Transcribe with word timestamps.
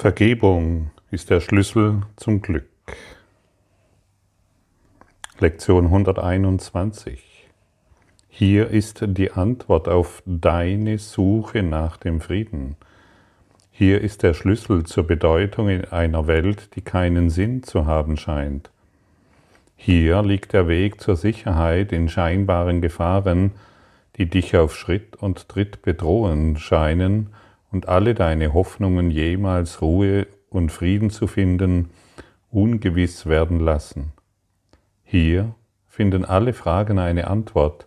Vergebung 0.00 0.92
ist 1.10 1.28
der 1.28 1.40
Schlüssel 1.40 2.00
zum 2.16 2.40
Glück. 2.40 2.64
Lektion 5.38 5.84
121. 5.84 7.22
Hier 8.30 8.68
ist 8.68 9.04
die 9.06 9.30
Antwort 9.32 9.88
auf 9.88 10.22
deine 10.24 10.96
Suche 10.96 11.62
nach 11.62 11.98
dem 11.98 12.22
Frieden. 12.22 12.76
Hier 13.70 14.00
ist 14.00 14.22
der 14.22 14.32
Schlüssel 14.32 14.84
zur 14.84 15.06
Bedeutung 15.06 15.68
in 15.68 15.84
einer 15.84 16.26
Welt, 16.26 16.74
die 16.76 16.80
keinen 16.80 17.28
Sinn 17.28 17.62
zu 17.62 17.84
haben 17.84 18.16
scheint. 18.16 18.70
Hier 19.76 20.22
liegt 20.22 20.54
der 20.54 20.66
Weg 20.66 21.02
zur 21.02 21.16
Sicherheit 21.16 21.92
in 21.92 22.08
scheinbaren 22.08 22.80
Gefahren, 22.80 23.52
die 24.16 24.30
dich 24.30 24.56
auf 24.56 24.74
Schritt 24.74 25.16
und 25.16 25.50
Tritt 25.50 25.82
bedrohen 25.82 26.56
scheinen 26.56 27.34
und 27.70 27.88
alle 27.88 28.14
deine 28.14 28.52
Hoffnungen 28.52 29.10
jemals 29.10 29.80
Ruhe 29.80 30.26
und 30.48 30.72
Frieden 30.72 31.10
zu 31.10 31.26
finden, 31.26 31.90
ungewiss 32.50 33.26
werden 33.26 33.60
lassen. 33.60 34.12
Hier 35.04 35.54
finden 35.88 36.24
alle 36.24 36.52
Fragen 36.52 36.98
eine 36.98 37.28
Antwort. 37.28 37.86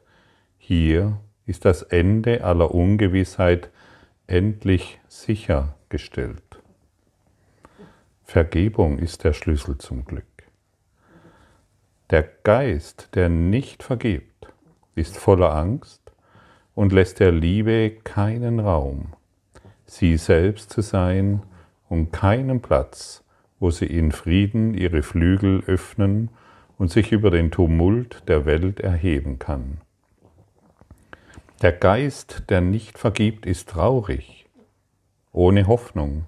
Hier 0.58 1.20
ist 1.46 1.66
das 1.66 1.84
Ende 1.84 2.44
aller 2.44 2.74
Ungewissheit 2.74 3.70
endlich 4.28 5.00
sichergestellt. 5.08 6.42
Vergebung 8.24 8.98
ist 8.98 9.26
der 9.26 9.34
Schlüssel 9.34 9.78
zum 9.78 10.06
Glück. 10.06 10.24
Der 12.10 12.24
Geist, 12.24 13.10
der 13.16 13.28
nicht 13.28 13.84
vergibt, 13.84 14.48
ist 14.96 15.18
voller 15.18 15.54
Angst 15.54 16.12
und 16.74 16.94
lässt 16.94 17.20
der 17.20 17.32
Liebe 17.32 17.92
keinen 18.04 18.60
Raum 18.60 19.14
sie 19.94 20.18
selbst 20.18 20.72
zu 20.72 20.82
sein 20.82 21.44
und 21.88 22.12
keinen 22.12 22.62
Platz, 22.62 23.24
wo 23.60 23.70
sie 23.70 23.86
in 23.86 24.12
Frieden 24.12 24.74
ihre 24.74 25.04
Flügel 25.04 25.64
öffnen 25.68 26.30
und 26.78 26.92
sich 26.92 27.12
über 27.12 27.30
den 27.30 27.52
Tumult 27.52 28.28
der 28.28 28.46
Welt 28.46 28.80
erheben 28.80 29.38
kann. 29.40 29.82
Der 31.62 31.72
Geist, 31.72 32.44
der 32.50 32.62
nicht 32.62 32.98
vergibt, 32.98 33.46
ist 33.46 33.70
traurig, 33.70 34.48
ohne 35.32 35.68
Hoffnung 35.68 36.26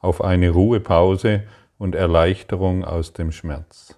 auf 0.00 0.22
eine 0.22 0.50
Ruhepause 0.50 1.44
und 1.78 1.94
Erleichterung 1.94 2.84
aus 2.84 3.12
dem 3.12 3.32
Schmerz. 3.32 3.96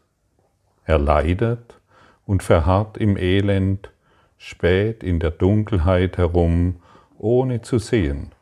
Er 0.85 0.99
leidet 0.99 1.81
und 2.27 2.43
verharrt 2.43 2.99
im 2.99 3.17
Elend, 3.17 3.91
spät 4.37 5.03
in 5.03 5.19
der 5.21 5.31
Dunkelheit 5.31 6.19
herum, 6.19 6.77
ohne 7.19 7.63
zu 7.63 7.79
sehen, 7.79 8.33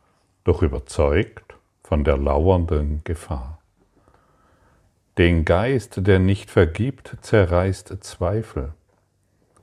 doch 0.48 0.62
überzeugt 0.62 1.56
von 1.82 2.04
der 2.04 2.16
lauernden 2.16 3.02
Gefahr. 3.04 3.58
Den 5.18 5.44
Geist, 5.44 6.06
der 6.06 6.18
nicht 6.18 6.50
vergibt, 6.50 7.16
zerreißt 7.20 8.02
Zweifel. 8.02 8.72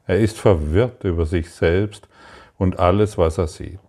Er 0.05 0.19
ist 0.19 0.37
verwirrt 0.37 1.03
über 1.03 1.25
sich 1.25 1.49
selbst 1.49 2.07
und 2.59 2.77
alles, 2.77 3.17
was 3.17 3.39
er 3.39 3.47
sieht. 3.47 3.79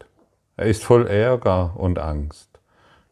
Er 0.57 0.67
ist 0.67 0.85
voll 0.85 1.07
Ärger 1.07 1.75
und 1.77 1.99
Angst, 1.99 2.49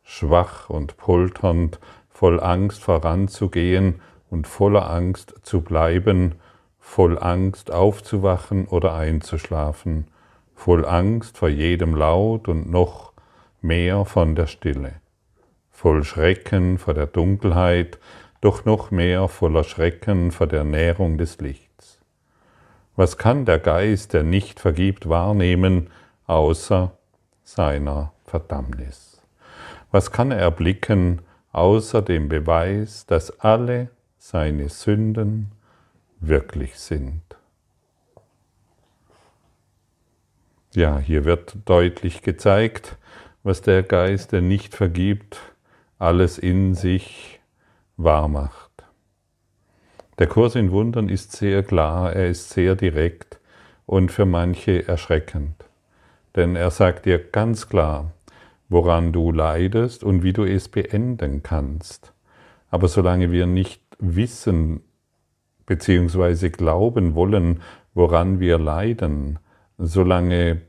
schwach 0.03 0.71
und 0.71 0.97
polternd, 0.97 1.79
voll 2.09 2.41
Angst 2.41 2.83
voranzugehen 2.83 4.01
und 4.31 4.47
voller 4.47 4.91
Angst 4.91 5.35
zu 5.43 5.61
bleiben, 5.61 6.37
voll 6.79 7.19
Angst 7.19 7.71
aufzuwachen 7.71 8.67
oder 8.67 8.95
einzuschlafen, 8.95 10.07
voll 10.55 10.87
Angst 10.87 11.37
vor 11.37 11.51
jedem 11.51 11.95
Laut 11.95 12.49
und 12.49 12.71
noch 12.71 13.14
mehr 13.65 14.05
von 14.05 14.34
der 14.34 14.47
Stille, 14.47 14.93
voll 15.70 16.05
Schrecken 16.05 16.79
vor 16.79 16.93
der 16.93 17.07
Dunkelheit, 17.07 17.98
doch 18.43 18.67
noch 18.67 18.91
mehr 18.91 19.27
voller 19.27 19.65
Schrecken 19.65 20.33
vor 20.33 20.47
der 20.47 20.65
Nährung 20.65 21.17
des 21.17 21.41
Lichts. 21.41 21.98
Was 22.94 23.16
kann 23.16 23.47
der 23.47 23.59
Geist, 23.59 24.12
der 24.12 24.22
nicht 24.22 24.61
vergibt, 24.61 25.09
wahrnehmen, 25.09 25.88
außer 26.27 26.93
seiner 27.43 28.12
Verdammnis? 28.27 29.22
Was 29.91 30.12
kann 30.12 30.31
er 30.31 30.38
erblicken, 30.38 31.22
außer 31.53 32.03
dem 32.03 32.28
Beweis, 32.28 33.06
dass 33.06 33.41
alle 33.41 33.88
seine 34.19 34.69
Sünden 34.69 35.53
wirklich 36.21 36.78
sind? 36.78 37.22
Ja, 40.75 40.99
hier 40.99 41.25
wird 41.25 41.56
deutlich 41.65 42.21
gezeigt, 42.21 42.99
was 43.44 43.62
der 43.62 43.82
Geist, 43.82 44.32
der 44.32 44.41
nicht 44.41 44.75
vergibt, 44.75 45.38
alles 45.99 46.38
in 46.38 46.75
sich 46.75 47.41
wahr 47.97 48.27
macht. 48.27 48.71
Der 50.19 50.27
Kurs 50.27 50.55
in 50.55 50.72
Wundern 50.72 51.09
ist 51.09 51.32
sehr 51.32 51.62
klar, 51.62 52.12
er 52.12 52.28
ist 52.28 52.50
sehr 52.50 52.75
direkt 52.75 53.38
und 53.84 54.10
für 54.10 54.25
manche 54.27 54.88
erschreckend. 54.88 55.55
Denn 56.34 56.56
er 56.56 56.71
sagt 56.71 57.05
dir 57.05 57.19
ganz 57.19 57.69
klar, 57.69 58.12
woran 58.69 59.12
du 59.12 59.31
leidest 59.31 60.03
und 60.03 60.22
wie 60.22 60.32
du 60.32 60.44
es 60.44 60.69
beenden 60.69 61.43
kannst. 61.43 62.12
Aber 62.71 62.88
solange 62.88 63.31
wir 63.31 63.47
nicht 63.47 63.82
wissen 63.99 64.82
bzw. 65.66 66.49
glauben 66.49 67.15
wollen, 67.15 67.61
woran 67.93 68.41
wir 68.41 68.59
leiden, 68.59 69.38
solange 69.78 70.62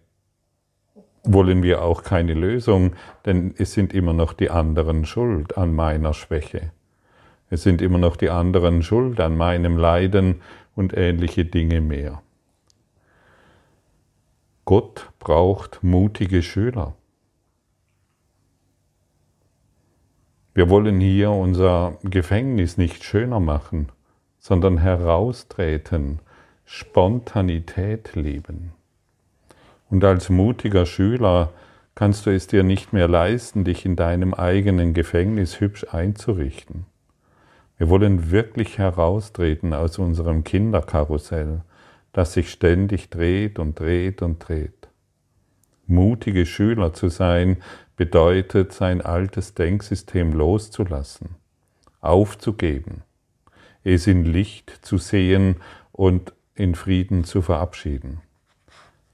wollen 1.31 1.63
wir 1.63 1.81
auch 1.83 2.03
keine 2.03 2.33
Lösung, 2.33 2.93
denn 3.25 3.53
es 3.57 3.73
sind 3.73 3.93
immer 3.93 4.13
noch 4.13 4.33
die 4.33 4.49
anderen 4.49 5.05
schuld 5.05 5.57
an 5.57 5.73
meiner 5.73 6.13
Schwäche. 6.13 6.71
Es 7.49 7.63
sind 7.63 7.81
immer 7.81 7.97
noch 7.97 8.15
die 8.15 8.29
anderen 8.29 8.83
schuld 8.83 9.19
an 9.19 9.37
meinem 9.37 9.77
Leiden 9.77 10.41
und 10.75 10.95
ähnliche 10.95 11.45
Dinge 11.45 11.81
mehr. 11.81 12.21
Gott 14.65 15.11
braucht 15.19 15.83
mutige 15.83 16.41
Schüler. 16.41 16.95
Wir 20.55 20.69
wollen 20.69 20.99
hier 21.01 21.31
unser 21.31 21.97
Gefängnis 22.03 22.77
nicht 22.77 23.03
schöner 23.03 23.39
machen, 23.39 23.91
sondern 24.39 24.77
heraustreten, 24.77 26.19
Spontanität 26.63 28.15
leben. 28.15 28.74
Und 29.89 30.03
als 30.03 30.29
mutiger 30.29 30.85
Schüler 30.85 31.51
kannst 31.95 32.25
du 32.25 32.29
es 32.29 32.47
dir 32.47 32.63
nicht 32.63 32.91
mehr 32.93 33.07
leisten, 33.07 33.63
dich 33.63 33.85
in 33.85 33.95
deinem 33.95 34.33
eigenen 34.33 34.93
Gefängnis 34.93 35.59
hübsch 35.59 35.85
einzurichten. 35.91 36.85
Wir 37.77 37.89
wollen 37.89 38.31
wirklich 38.31 38.77
heraustreten 38.77 39.73
aus 39.73 39.97
unserem 39.97 40.43
Kinderkarussell, 40.43 41.61
das 42.13 42.33
sich 42.33 42.49
ständig 42.49 43.09
dreht 43.09 43.59
und 43.59 43.79
dreht 43.79 44.21
und 44.21 44.39
dreht. 44.47 44.87
Mutige 45.87 46.45
Schüler 46.45 46.93
zu 46.93 47.09
sein 47.09 47.57
bedeutet, 47.95 48.73
sein 48.73 49.01
altes 49.01 49.53
Denksystem 49.53 50.33
loszulassen, 50.33 51.35
aufzugeben, 52.01 53.03
es 53.83 54.07
in 54.07 54.25
Licht 54.25 54.69
zu 54.81 54.97
sehen 54.97 55.57
und 55.91 56.33
in 56.55 56.75
Frieden 56.75 57.23
zu 57.23 57.41
verabschieden. 57.41 58.21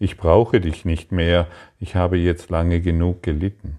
Ich 0.01 0.17
brauche 0.17 0.59
dich 0.59 0.83
nicht 0.83 1.11
mehr, 1.11 1.45
ich 1.79 1.95
habe 1.95 2.17
jetzt 2.17 2.49
lange 2.49 2.81
genug 2.81 3.21
gelitten. 3.21 3.77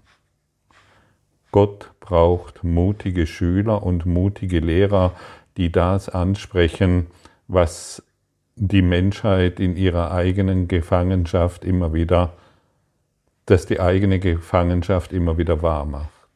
Gott 1.51 1.91
braucht 1.99 2.63
mutige 2.63 3.27
Schüler 3.27 3.83
und 3.83 4.05
mutige 4.05 4.61
Lehrer, 4.61 5.11
die 5.57 5.69
das 5.69 6.07
ansprechen, 6.07 7.07
was 7.49 8.03
die 8.55 8.81
Menschheit 8.81 9.59
in 9.59 9.75
ihrer 9.75 10.11
eigenen 10.11 10.69
Gefangenschaft 10.69 11.65
immer 11.65 11.93
wieder, 11.93 12.31
dass 13.45 13.65
die 13.65 13.81
eigene 13.81 14.19
Gefangenschaft 14.19 15.11
immer 15.11 15.37
wieder 15.37 15.61
wahr 15.61 15.83
macht. 15.83 16.31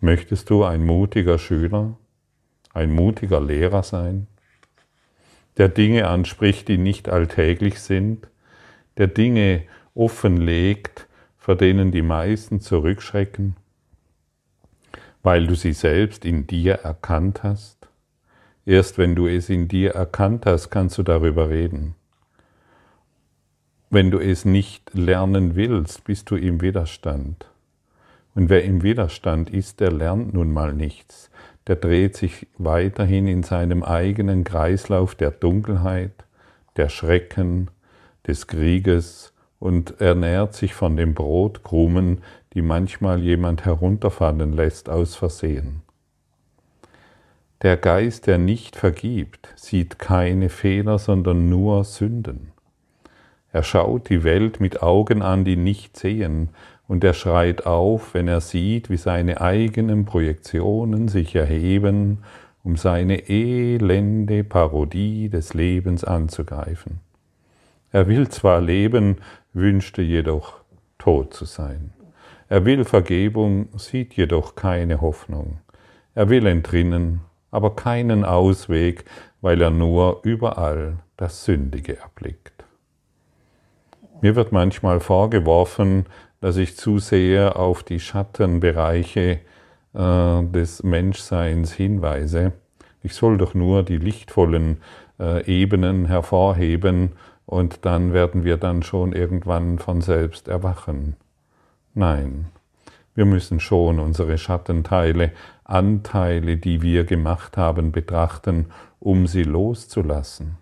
Möchtest 0.00 0.48
du 0.48 0.64
ein 0.64 0.86
mutiger 0.86 1.38
Schüler, 1.38 1.98
ein 2.72 2.94
mutiger 2.94 3.42
Lehrer 3.42 3.82
sein, 3.82 4.26
der 5.58 5.68
Dinge 5.68 6.08
anspricht, 6.08 6.68
die 6.68 6.78
nicht 6.78 7.10
alltäglich 7.10 7.80
sind, 7.80 8.26
der 8.98 9.06
Dinge 9.06 9.62
offenlegt, 9.94 11.06
vor 11.38 11.56
denen 11.56 11.90
die 11.90 12.02
meisten 12.02 12.60
zurückschrecken, 12.60 13.56
weil 15.22 15.46
du 15.46 15.54
sie 15.54 15.72
selbst 15.72 16.24
in 16.24 16.46
dir 16.46 16.74
erkannt 16.74 17.42
hast? 17.42 17.88
Erst 18.66 18.98
wenn 18.98 19.14
du 19.14 19.26
es 19.26 19.48
in 19.48 19.66
dir 19.66 19.92
erkannt 19.92 20.44
hast, 20.44 20.68
kannst 20.68 20.98
du 20.98 21.02
darüber 21.02 21.48
reden. 21.48 21.94
Wenn 23.88 24.10
du 24.10 24.18
es 24.18 24.44
nicht 24.44 24.92
lernen 24.92 25.56
willst, 25.56 26.04
bist 26.04 26.30
du 26.30 26.36
im 26.36 26.60
Widerstand. 26.60 27.46
Und 28.34 28.50
wer 28.50 28.62
im 28.64 28.82
Widerstand 28.82 29.48
ist, 29.48 29.80
der 29.80 29.90
lernt 29.90 30.34
nun 30.34 30.52
mal 30.52 30.74
nichts. 30.74 31.30
Der 31.66 31.76
dreht 31.76 32.14
sich 32.14 32.46
weiterhin 32.58 33.26
in 33.26 33.42
seinem 33.42 33.82
eigenen 33.82 34.44
Kreislauf 34.44 35.14
der 35.14 35.30
Dunkelheit, 35.30 36.12
der 36.76 36.90
Schrecken, 36.90 37.70
des 38.28 38.46
Krieges 38.46 39.32
und 39.58 40.00
ernährt 40.00 40.54
sich 40.54 40.74
von 40.74 40.96
den 40.96 41.14
Brotkrumen, 41.14 42.20
die 42.54 42.62
manchmal 42.62 43.20
jemand 43.20 43.64
herunterfallen 43.64 44.52
lässt 44.52 44.88
aus 44.88 45.16
Versehen. 45.16 45.82
Der 47.62 47.76
Geist, 47.76 48.28
der 48.28 48.38
nicht 48.38 48.76
vergibt, 48.76 49.48
sieht 49.56 49.98
keine 49.98 50.48
Fehler, 50.48 50.98
sondern 50.98 51.48
nur 51.48 51.82
Sünden. 51.82 52.52
Er 53.50 53.64
schaut 53.64 54.10
die 54.10 54.22
Welt 54.22 54.60
mit 54.60 54.82
Augen 54.82 55.22
an, 55.22 55.44
die 55.44 55.56
nicht 55.56 55.96
sehen, 55.96 56.50
und 56.86 57.02
er 57.04 57.14
schreit 57.14 57.66
auf, 57.66 58.14
wenn 58.14 58.28
er 58.28 58.40
sieht, 58.40 58.90
wie 58.90 58.96
seine 58.96 59.40
eigenen 59.40 60.04
Projektionen 60.04 61.08
sich 61.08 61.34
erheben, 61.34 62.18
um 62.62 62.76
seine 62.76 63.28
elende 63.28 64.44
Parodie 64.44 65.28
des 65.28 65.52
Lebens 65.52 66.04
anzugreifen. 66.04 67.00
Er 67.90 68.06
will 68.06 68.28
zwar 68.28 68.60
leben, 68.60 69.16
wünschte 69.52 70.02
jedoch 70.02 70.60
tot 70.98 71.32
zu 71.32 71.44
sein. 71.44 71.92
Er 72.48 72.64
will 72.64 72.84
Vergebung, 72.84 73.68
sieht 73.76 74.14
jedoch 74.14 74.54
keine 74.54 75.00
Hoffnung. 75.00 75.58
Er 76.14 76.28
will 76.28 76.46
entrinnen, 76.46 77.20
aber 77.50 77.76
keinen 77.76 78.24
Ausweg, 78.24 79.04
weil 79.40 79.60
er 79.62 79.70
nur 79.70 80.20
überall 80.22 80.98
das 81.16 81.44
Sündige 81.44 81.98
erblickt. 81.98 82.64
Mir 84.20 84.34
wird 84.34 84.52
manchmal 84.52 85.00
vorgeworfen, 85.00 86.06
dass 86.40 86.56
ich 86.56 86.76
zu 86.76 86.98
sehr 86.98 87.56
auf 87.56 87.82
die 87.82 88.00
Schattenbereiche 88.00 89.40
äh, 89.94 90.42
des 90.42 90.82
Menschseins 90.82 91.72
hinweise. 91.72 92.52
Ich 93.02 93.14
soll 93.14 93.38
doch 93.38 93.54
nur 93.54 93.82
die 93.82 93.96
lichtvollen 93.96 94.78
äh, 95.20 95.44
Ebenen 95.44 96.06
hervorheben 96.06 97.12
und 97.48 97.86
dann 97.86 98.12
werden 98.12 98.44
wir 98.44 98.58
dann 98.58 98.82
schon 98.82 99.14
irgendwann 99.14 99.78
von 99.78 100.02
selbst 100.02 100.48
erwachen. 100.48 101.16
Nein, 101.94 102.48
wir 103.14 103.24
müssen 103.24 103.58
schon 103.58 104.00
unsere 104.00 104.36
Schattenteile, 104.36 105.32
Anteile, 105.64 106.58
die 106.58 106.82
wir 106.82 107.04
gemacht 107.04 107.56
haben, 107.56 107.90
betrachten, 107.90 108.66
um 109.00 109.26
sie 109.26 109.44
loszulassen. 109.44 110.58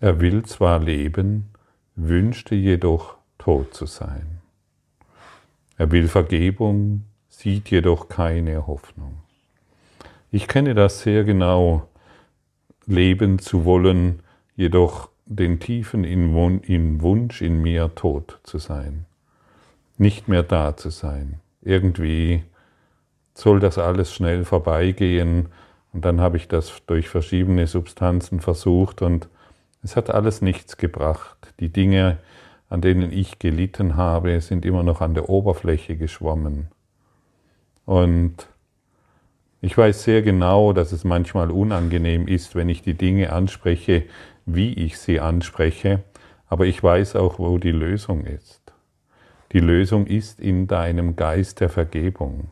Er 0.00 0.18
will 0.18 0.44
zwar 0.44 0.80
leben, 0.80 1.50
wünschte 1.94 2.56
jedoch 2.56 3.16
tot 3.38 3.74
zu 3.74 3.86
sein. 3.86 4.40
Er 5.76 5.92
will 5.92 6.08
Vergebung, 6.08 7.04
sieht 7.28 7.70
jedoch 7.70 8.08
keine 8.08 8.66
Hoffnung. 8.66 9.18
Ich 10.32 10.48
kenne 10.48 10.74
das 10.74 11.02
sehr 11.02 11.22
genau, 11.22 11.86
leben 12.86 13.38
zu 13.38 13.64
wollen, 13.64 14.24
jedoch 14.56 15.10
den 15.28 15.60
tiefen 15.60 16.04
Wunsch 17.02 17.42
in 17.42 17.60
mir 17.60 17.94
tot 17.94 18.40
zu 18.42 18.58
sein, 18.58 19.04
nicht 19.98 20.26
mehr 20.26 20.42
da 20.42 20.76
zu 20.76 20.88
sein. 20.88 21.40
Irgendwie 21.60 22.44
soll 23.34 23.60
das 23.60 23.76
alles 23.78 24.12
schnell 24.12 24.44
vorbeigehen 24.44 25.48
und 25.92 26.04
dann 26.04 26.20
habe 26.20 26.38
ich 26.38 26.48
das 26.48 26.72
durch 26.86 27.08
verschiedene 27.08 27.66
Substanzen 27.66 28.40
versucht 28.40 29.02
und 29.02 29.28
es 29.82 29.96
hat 29.96 30.10
alles 30.10 30.40
nichts 30.40 30.78
gebracht. 30.78 31.52
Die 31.60 31.68
Dinge, 31.68 32.18
an 32.70 32.80
denen 32.80 33.12
ich 33.12 33.38
gelitten 33.38 33.96
habe, 33.96 34.40
sind 34.40 34.64
immer 34.64 34.82
noch 34.82 35.02
an 35.02 35.14
der 35.14 35.28
Oberfläche 35.28 35.96
geschwommen. 35.96 36.68
Und 37.84 38.48
ich 39.60 39.76
weiß 39.76 40.04
sehr 40.04 40.22
genau, 40.22 40.72
dass 40.72 40.92
es 40.92 41.04
manchmal 41.04 41.50
unangenehm 41.50 42.28
ist, 42.28 42.54
wenn 42.54 42.68
ich 42.68 42.82
die 42.82 42.94
Dinge 42.94 43.32
anspreche, 43.32 44.04
wie 44.54 44.72
ich 44.72 44.98
sie 44.98 45.20
anspreche, 45.20 46.02
aber 46.48 46.66
ich 46.66 46.82
weiß 46.82 47.16
auch, 47.16 47.38
wo 47.38 47.58
die 47.58 47.72
Lösung 47.72 48.24
ist. 48.24 48.72
Die 49.52 49.60
Lösung 49.60 50.06
ist 50.06 50.40
in 50.40 50.66
deinem 50.66 51.16
Geist 51.16 51.60
der 51.60 51.68
Vergebung. 51.68 52.50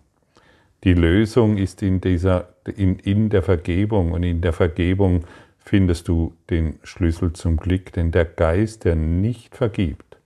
Die 0.84 0.94
Lösung 0.94 1.56
ist 1.56 1.82
in, 1.82 2.00
dieser, 2.00 2.48
in, 2.76 2.98
in 2.98 3.28
der 3.28 3.42
Vergebung 3.42 4.12
und 4.12 4.22
in 4.22 4.40
der 4.40 4.52
Vergebung 4.52 5.24
findest 5.58 6.08
du 6.08 6.34
den 6.48 6.78
Schlüssel 6.84 7.32
zum 7.32 7.56
Glück, 7.56 7.92
denn 7.92 8.12
der 8.12 8.24
Geist, 8.24 8.84
der 8.84 8.94
nicht 8.94 9.56
vergibt, 9.56 10.16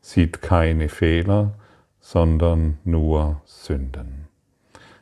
sieht 0.00 0.40
keine 0.40 0.88
Fehler, 0.88 1.54
sondern 2.00 2.78
nur 2.84 3.42
Sünden. 3.44 4.28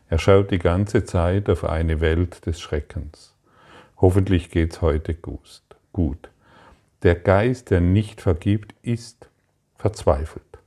Er 0.08 0.18
schaut 0.18 0.50
die 0.50 0.58
ganze 0.58 1.04
Zeit 1.04 1.48
auf 1.50 1.64
eine 1.64 2.00
Welt 2.00 2.46
des 2.46 2.60
Schreckens. 2.60 3.34
Hoffentlich 3.96 4.50
geht's 4.50 4.82
heute 4.82 5.14
gut. 5.14 5.63
Der 7.02 7.14
Geist, 7.14 7.70
der 7.70 7.80
nicht 7.80 8.20
vergibt, 8.20 8.74
ist 8.82 9.28
verzweifelt, 9.76 10.58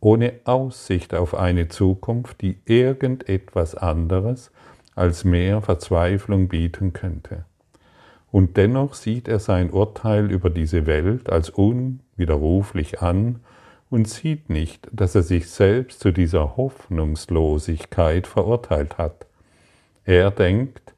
ohne 0.00 0.34
Aussicht 0.44 1.14
auf 1.14 1.34
eine 1.34 1.68
Zukunft, 1.68 2.40
die 2.42 2.58
irgendetwas 2.64 3.74
anderes 3.74 4.50
als 4.94 5.24
mehr 5.24 5.62
Verzweiflung 5.62 6.48
bieten 6.48 6.92
könnte. 6.92 7.44
Und 8.30 8.56
dennoch 8.56 8.94
sieht 8.94 9.28
er 9.28 9.38
sein 9.38 9.70
Urteil 9.70 10.30
über 10.30 10.50
diese 10.50 10.86
Welt 10.86 11.30
als 11.30 11.50
unwiderruflich 11.50 13.00
an 13.00 13.40
und 13.90 14.08
sieht 14.08 14.50
nicht, 14.50 14.88
dass 14.90 15.14
er 15.14 15.22
sich 15.22 15.48
selbst 15.48 16.00
zu 16.00 16.10
dieser 16.10 16.56
Hoffnungslosigkeit 16.56 18.26
verurteilt 18.26 18.98
hat. 18.98 19.26
Er 20.04 20.32
denkt, 20.32 20.94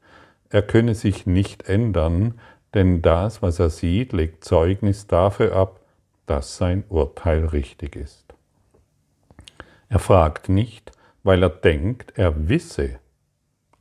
er 0.49 0.63
könne 0.63 0.95
sich 0.95 1.27
nicht 1.27 1.69
ändern, 1.69 2.39
denn 2.77 3.01
das, 3.01 3.41
was 3.41 3.57
er 3.57 3.71
sieht, 3.71 4.13
legt 4.13 4.43
Zeugnis 4.45 5.07
dafür 5.07 5.55
ab, 5.55 5.79
dass 6.27 6.57
sein 6.57 6.83
Urteil 6.89 7.45
richtig 7.45 7.95
ist. 7.95 8.35
Er 9.89 9.97
fragt 9.97 10.47
nicht, 10.47 10.91
weil 11.23 11.41
er 11.41 11.49
denkt, 11.49 12.13
er 12.17 12.49
wisse. 12.49 12.99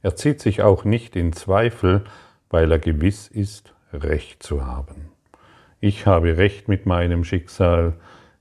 Er 0.00 0.16
zieht 0.16 0.40
sich 0.40 0.62
auch 0.62 0.84
nicht 0.84 1.14
in 1.14 1.34
Zweifel, 1.34 2.04
weil 2.48 2.72
er 2.72 2.78
gewiss 2.78 3.28
ist, 3.28 3.75
Recht 3.93 4.43
zu 4.43 4.64
haben. 4.64 5.10
Ich 5.78 6.06
habe 6.06 6.38
Recht 6.38 6.66
mit 6.66 6.87
meinem 6.87 7.22
Schicksal, 7.22 7.93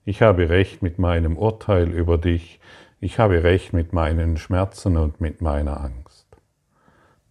ich 0.05 0.21
habe 0.21 0.47
Recht 0.47 0.81
mit 0.81 0.99
meinem 0.99 1.37
Urteil 1.37 1.91
über 1.91 2.17
dich, 2.17 2.61
ich 3.01 3.19
habe 3.19 3.43
Recht 3.43 3.73
mit 3.73 3.91
meinen 3.91 4.37
Schmerzen 4.37 4.95
und 4.95 5.19
mit 5.19 5.41
meiner 5.41 5.81
Angst. 5.81 6.27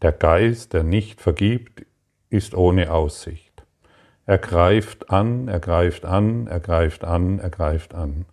Der 0.02 0.12
Geist, 0.12 0.74
der 0.74 0.82
nicht 0.82 1.22
vergibt, 1.22 1.86
ist 2.34 2.54
ohne 2.54 2.92
Aussicht. 2.92 3.64
Er 4.26 4.38
greift 4.38 5.10
an, 5.10 5.46
er 5.48 5.60
greift 5.60 6.04
an, 6.04 6.48
er 6.48 6.60
greift 6.60 7.04
an, 7.04 7.38
er 7.38 7.50
greift 7.50 7.94
an. 7.94 8.24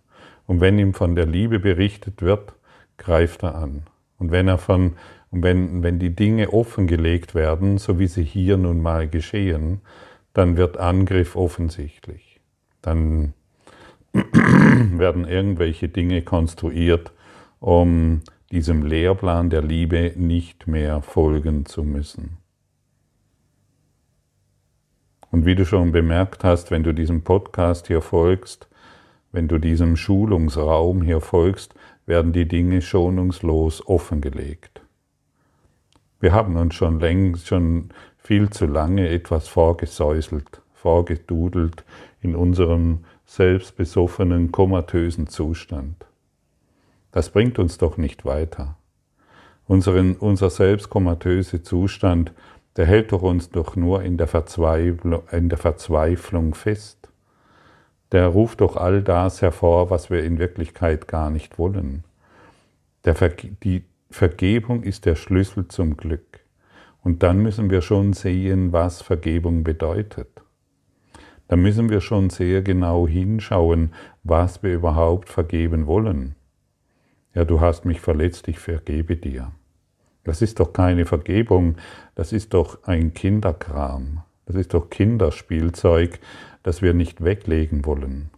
Und 0.46 0.60
wenn 0.60 0.78
ihm 0.78 0.92
von 0.92 1.14
der 1.14 1.26
Liebe 1.26 1.60
berichtet 1.60 2.20
wird, 2.20 2.54
greift 2.98 3.44
er 3.44 3.54
an. 3.54 3.84
Und 4.18 4.32
wenn 4.32 4.48
er 4.48 4.58
von 4.58 4.96
und 5.30 5.42
wenn, 5.42 5.82
wenn 5.82 5.98
die 5.98 6.14
Dinge 6.14 6.52
offengelegt 6.52 7.34
werden, 7.34 7.78
so 7.78 7.98
wie 7.98 8.06
sie 8.06 8.22
hier 8.22 8.58
nun 8.58 8.82
mal 8.82 9.08
geschehen, 9.08 9.80
dann 10.34 10.58
wird 10.58 10.76
Angriff 10.76 11.36
offensichtlich. 11.36 12.40
Dann 12.82 13.32
werden 14.12 15.26
irgendwelche 15.26 15.88
Dinge 15.88 16.20
konstruiert, 16.20 17.12
um 17.60 18.20
diesem 18.50 18.84
Lehrplan 18.84 19.48
der 19.48 19.62
Liebe 19.62 20.12
nicht 20.16 20.66
mehr 20.66 21.00
folgen 21.00 21.64
zu 21.64 21.82
müssen. 21.82 22.41
Und 25.32 25.46
wie 25.46 25.54
du 25.54 25.64
schon 25.64 25.92
bemerkt 25.92 26.44
hast, 26.44 26.70
wenn 26.70 26.82
du 26.82 26.92
diesem 26.92 27.22
Podcast 27.22 27.86
hier 27.86 28.02
folgst, 28.02 28.68
wenn 29.32 29.48
du 29.48 29.58
diesem 29.58 29.96
Schulungsraum 29.96 31.00
hier 31.00 31.22
folgst, 31.22 31.74
werden 32.04 32.34
die 32.34 32.46
Dinge 32.46 32.82
schonungslos 32.82 33.88
offengelegt. 33.88 34.82
Wir 36.20 36.34
haben 36.34 36.56
uns 36.56 36.74
schon 36.74 37.00
längst, 37.00 37.46
schon 37.46 37.88
viel 38.18 38.50
zu 38.50 38.66
lange 38.66 39.08
etwas 39.08 39.48
vorgesäuselt, 39.48 40.60
vorgedudelt 40.74 41.82
in 42.20 42.36
unserem 42.36 43.04
selbstbesoffenen, 43.24 44.52
komatösen 44.52 45.28
Zustand. 45.28 46.04
Das 47.10 47.30
bringt 47.30 47.58
uns 47.58 47.78
doch 47.78 47.96
nicht 47.96 48.26
weiter. 48.26 48.76
Unseren, 49.66 50.14
unser 50.16 50.50
selbstkomatöse 50.50 51.62
Zustand, 51.62 52.32
der 52.76 52.86
hält 52.86 53.12
doch 53.12 53.22
uns 53.22 53.50
doch 53.50 53.76
nur 53.76 54.02
in 54.02 54.16
der, 54.16 54.28
Verzweiflung, 54.28 55.22
in 55.30 55.48
der 55.48 55.58
Verzweiflung 55.58 56.54
fest. 56.54 57.08
Der 58.12 58.26
ruft 58.28 58.60
doch 58.60 58.76
all 58.76 59.02
das 59.02 59.42
hervor, 59.42 59.90
was 59.90 60.10
wir 60.10 60.22
in 60.24 60.38
Wirklichkeit 60.38 61.08
gar 61.08 61.30
nicht 61.30 61.58
wollen. 61.58 62.04
Der, 63.04 63.14
die, 63.62 63.84
Vergebung 64.12 64.82
ist 64.82 65.06
der 65.06 65.14
Schlüssel 65.14 65.68
zum 65.68 65.96
Glück. 65.96 66.40
Und 67.02 67.22
dann 67.22 67.42
müssen 67.42 67.70
wir 67.70 67.80
schon 67.80 68.12
sehen, 68.12 68.72
was 68.72 69.00
Vergebung 69.02 69.64
bedeutet. 69.64 70.28
Da 71.48 71.56
müssen 71.56 71.88
wir 71.88 72.00
schon 72.00 72.30
sehr 72.30 72.62
genau 72.62 73.08
hinschauen, 73.08 73.92
was 74.22 74.62
wir 74.62 74.74
überhaupt 74.74 75.28
vergeben 75.28 75.86
wollen. 75.86 76.36
Ja, 77.34 77.44
du 77.44 77.60
hast 77.60 77.84
mich 77.84 78.00
verletzt, 78.00 78.48
ich 78.48 78.58
vergebe 78.58 79.16
dir. 79.16 79.52
Das 80.24 80.42
ist 80.42 80.60
doch 80.60 80.72
keine 80.72 81.04
Vergebung, 81.04 81.76
das 82.14 82.32
ist 82.32 82.54
doch 82.54 82.84
ein 82.84 83.14
Kinderkram, 83.14 84.22
das 84.46 84.56
ist 84.56 84.74
doch 84.74 84.88
Kinderspielzeug, 84.88 86.20
das 86.62 86.82
wir 86.82 86.94
nicht 86.94 87.24
weglegen 87.24 87.84
wollen. 87.84 88.30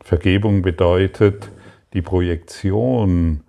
Vergebung 0.00 0.62
bedeutet, 0.62 1.50
die 1.92 2.02
Projektion 2.02 3.42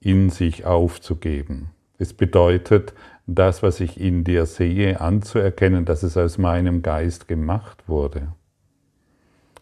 in 0.00 0.30
sich 0.30 0.66
aufzugeben. 0.66 1.70
Es 1.98 2.12
bedeutet, 2.12 2.92
das, 3.26 3.62
was 3.62 3.80
ich 3.80 3.98
in 3.98 4.24
dir 4.24 4.46
sehe, 4.46 5.00
anzuerkennen, 5.00 5.84
dass 5.84 6.02
es 6.02 6.16
aus 6.16 6.36
meinem 6.36 6.82
Geist 6.82 7.28
gemacht 7.28 7.88
wurde. 7.88 8.28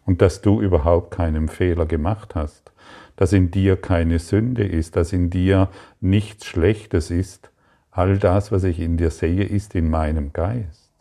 Und 0.05 0.21
dass 0.21 0.41
du 0.43 0.61
überhaupt 0.61 1.13
keinen 1.13 1.49
Fehler 1.49 1.87
gemacht 1.87 2.35
hast, 2.35 2.72
dass 3.17 3.33
in 3.33 3.51
dir 3.51 3.77
keine 3.77 4.19
Sünde 4.19 4.65
ist, 4.65 4.97
dass 4.97 5.13
in 5.13 5.31
dir 5.31 5.69
nichts 6.01 6.47
Schlechtes 6.47 7.11
ist. 7.11 7.51
All 7.91 8.19
das, 8.19 8.53
was 8.53 8.65
ich 8.65 8.81
in 8.81 8.97
dir 8.97 9.11
sehe, 9.11 9.45
ist 9.45 9.75
in 9.75 9.91
meinem 9.91 10.33
Geist. 10.33 10.93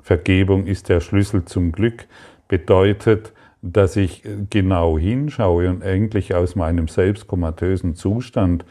Vergebung 0.00 0.66
ist 0.66 0.88
der 0.88 1.00
Schlüssel 1.00 1.44
zum 1.44 1.72
Glück, 1.72 2.06
bedeutet, 2.48 3.32
dass 3.62 3.96
ich 3.96 4.22
genau 4.50 4.98
hinschaue 4.98 5.70
und 5.70 5.82
endlich 5.82 6.34
aus 6.34 6.54
meinem 6.54 6.88
selbstkomatösen 6.88 7.94
Zustand 7.94 8.66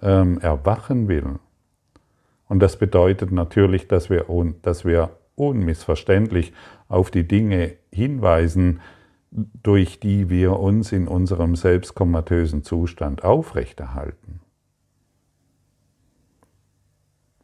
ähm, 0.00 0.38
erwachen 0.40 1.08
will. 1.08 1.38
Und 2.48 2.60
das 2.60 2.78
bedeutet 2.78 3.30
natürlich, 3.30 3.88
dass 3.88 4.08
wir, 4.08 4.24
dass 4.62 4.86
wir 4.86 5.10
unmissverständlich 5.34 6.52
auf 6.88 7.10
die 7.10 7.28
Dinge 7.28 7.74
hinweisen, 7.92 8.80
durch 9.30 10.00
die 10.00 10.30
wir 10.30 10.58
uns 10.58 10.92
in 10.92 11.06
unserem 11.06 11.54
selbstkomatösen 11.54 12.62
Zustand 12.62 13.24
aufrechterhalten. 13.24 14.40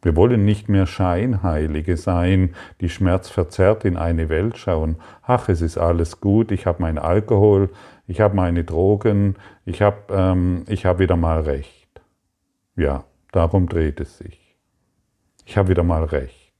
Wir 0.04 0.16
wollen 0.16 0.44
nicht 0.44 0.68
mehr 0.68 0.86
Scheinheilige 0.86 1.96
sein, 1.96 2.54
die 2.82 2.90
schmerzverzerrt 2.90 3.86
in 3.86 3.96
eine 3.96 4.28
Welt 4.28 4.58
schauen. 4.58 4.96
Ach, 5.22 5.48
es 5.48 5.62
ist 5.62 5.78
alles 5.78 6.20
gut, 6.20 6.52
ich 6.52 6.66
habe 6.66 6.82
meinen 6.82 6.98
Alkohol, 6.98 7.70
ich 8.06 8.20
habe 8.20 8.36
meine 8.36 8.64
Drogen, 8.64 9.36
ich 9.64 9.80
habe 9.80 9.96
ähm, 10.10 10.64
hab 10.68 10.98
wieder 10.98 11.16
mal 11.16 11.40
recht. 11.40 12.02
Ja, 12.76 13.04
darum 13.32 13.66
dreht 13.66 13.98
es 13.98 14.18
sich. 14.18 14.58
Ich 15.46 15.56
habe 15.56 15.70
wieder 15.70 15.84
mal 15.84 16.04
recht. 16.04 16.54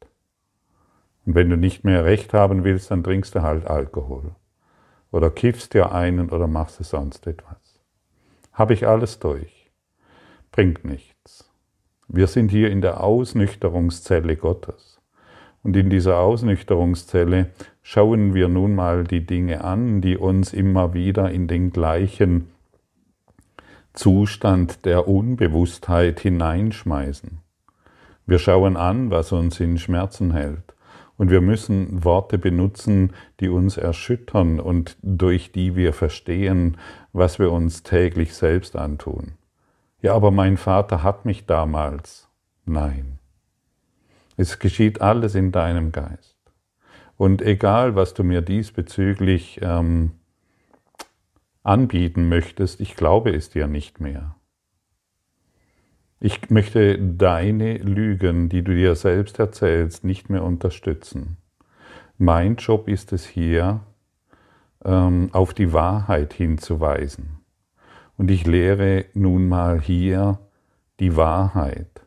Und 1.26 1.34
wenn 1.34 1.50
du 1.50 1.58
nicht 1.58 1.84
mehr 1.84 2.04
recht 2.06 2.32
haben 2.32 2.64
willst, 2.64 2.90
dann 2.90 3.04
trinkst 3.04 3.34
du 3.34 3.42
halt 3.42 3.66
Alkohol. 3.66 4.34
Oder 5.14 5.30
kiffst 5.30 5.74
dir 5.74 5.92
einen 5.92 6.28
oder 6.30 6.48
machst 6.48 6.80
du 6.80 6.82
sonst 6.82 7.28
etwas. 7.28 7.78
Habe 8.52 8.74
ich 8.74 8.88
alles 8.88 9.20
durch. 9.20 9.70
Bringt 10.50 10.84
nichts. 10.84 11.48
Wir 12.08 12.26
sind 12.26 12.50
hier 12.50 12.68
in 12.68 12.80
der 12.80 13.00
Ausnüchterungszelle 13.00 14.36
Gottes. 14.36 15.00
Und 15.62 15.76
in 15.76 15.88
dieser 15.88 16.18
Ausnüchterungszelle 16.18 17.50
schauen 17.80 18.34
wir 18.34 18.48
nun 18.48 18.74
mal 18.74 19.04
die 19.04 19.24
Dinge 19.24 19.62
an, 19.62 20.00
die 20.00 20.16
uns 20.16 20.52
immer 20.52 20.94
wieder 20.94 21.30
in 21.30 21.46
den 21.46 21.70
gleichen 21.70 22.48
Zustand 23.92 24.84
der 24.84 25.06
Unbewusstheit 25.06 26.18
hineinschmeißen. 26.18 27.38
Wir 28.26 28.40
schauen 28.40 28.76
an, 28.76 29.12
was 29.12 29.30
uns 29.30 29.60
in 29.60 29.78
Schmerzen 29.78 30.32
hält. 30.32 30.73
Und 31.16 31.30
wir 31.30 31.40
müssen 31.40 32.04
Worte 32.04 32.38
benutzen, 32.38 33.12
die 33.40 33.48
uns 33.48 33.76
erschüttern 33.76 34.58
und 34.58 34.96
durch 35.02 35.52
die 35.52 35.76
wir 35.76 35.92
verstehen, 35.92 36.76
was 37.12 37.38
wir 37.38 37.52
uns 37.52 37.82
täglich 37.84 38.34
selbst 38.34 38.74
antun. 38.76 39.34
Ja, 40.02 40.14
aber 40.14 40.30
mein 40.30 40.56
Vater 40.56 41.02
hat 41.02 41.24
mich 41.24 41.46
damals. 41.46 42.28
Nein. 42.64 43.18
Es 44.36 44.58
geschieht 44.58 45.00
alles 45.00 45.34
in 45.34 45.52
deinem 45.52 45.92
Geist. 45.92 46.36
Und 47.16 47.42
egal, 47.42 47.94
was 47.94 48.14
du 48.14 48.24
mir 48.24 48.42
diesbezüglich 48.42 49.60
ähm, 49.62 50.12
anbieten 51.62 52.28
möchtest, 52.28 52.80
ich 52.80 52.96
glaube 52.96 53.30
es 53.30 53.50
dir 53.50 53.68
nicht 53.68 54.00
mehr. 54.00 54.34
Ich 56.20 56.50
möchte 56.50 56.98
deine 56.98 57.78
Lügen, 57.78 58.48
die 58.48 58.62
du 58.62 58.74
dir 58.74 58.94
selbst 58.94 59.38
erzählst, 59.38 60.04
nicht 60.04 60.30
mehr 60.30 60.42
unterstützen. 60.42 61.36
Mein 62.16 62.56
Job 62.56 62.88
ist 62.88 63.12
es 63.12 63.26
hier, 63.26 63.80
ähm, 64.84 65.30
auf 65.32 65.54
die 65.54 65.72
Wahrheit 65.72 66.32
hinzuweisen. 66.32 67.40
Und 68.16 68.30
ich 68.30 68.46
lehre 68.46 69.06
nun 69.14 69.48
mal 69.48 69.80
hier 69.80 70.38
die 71.00 71.16
Wahrheit. 71.16 72.02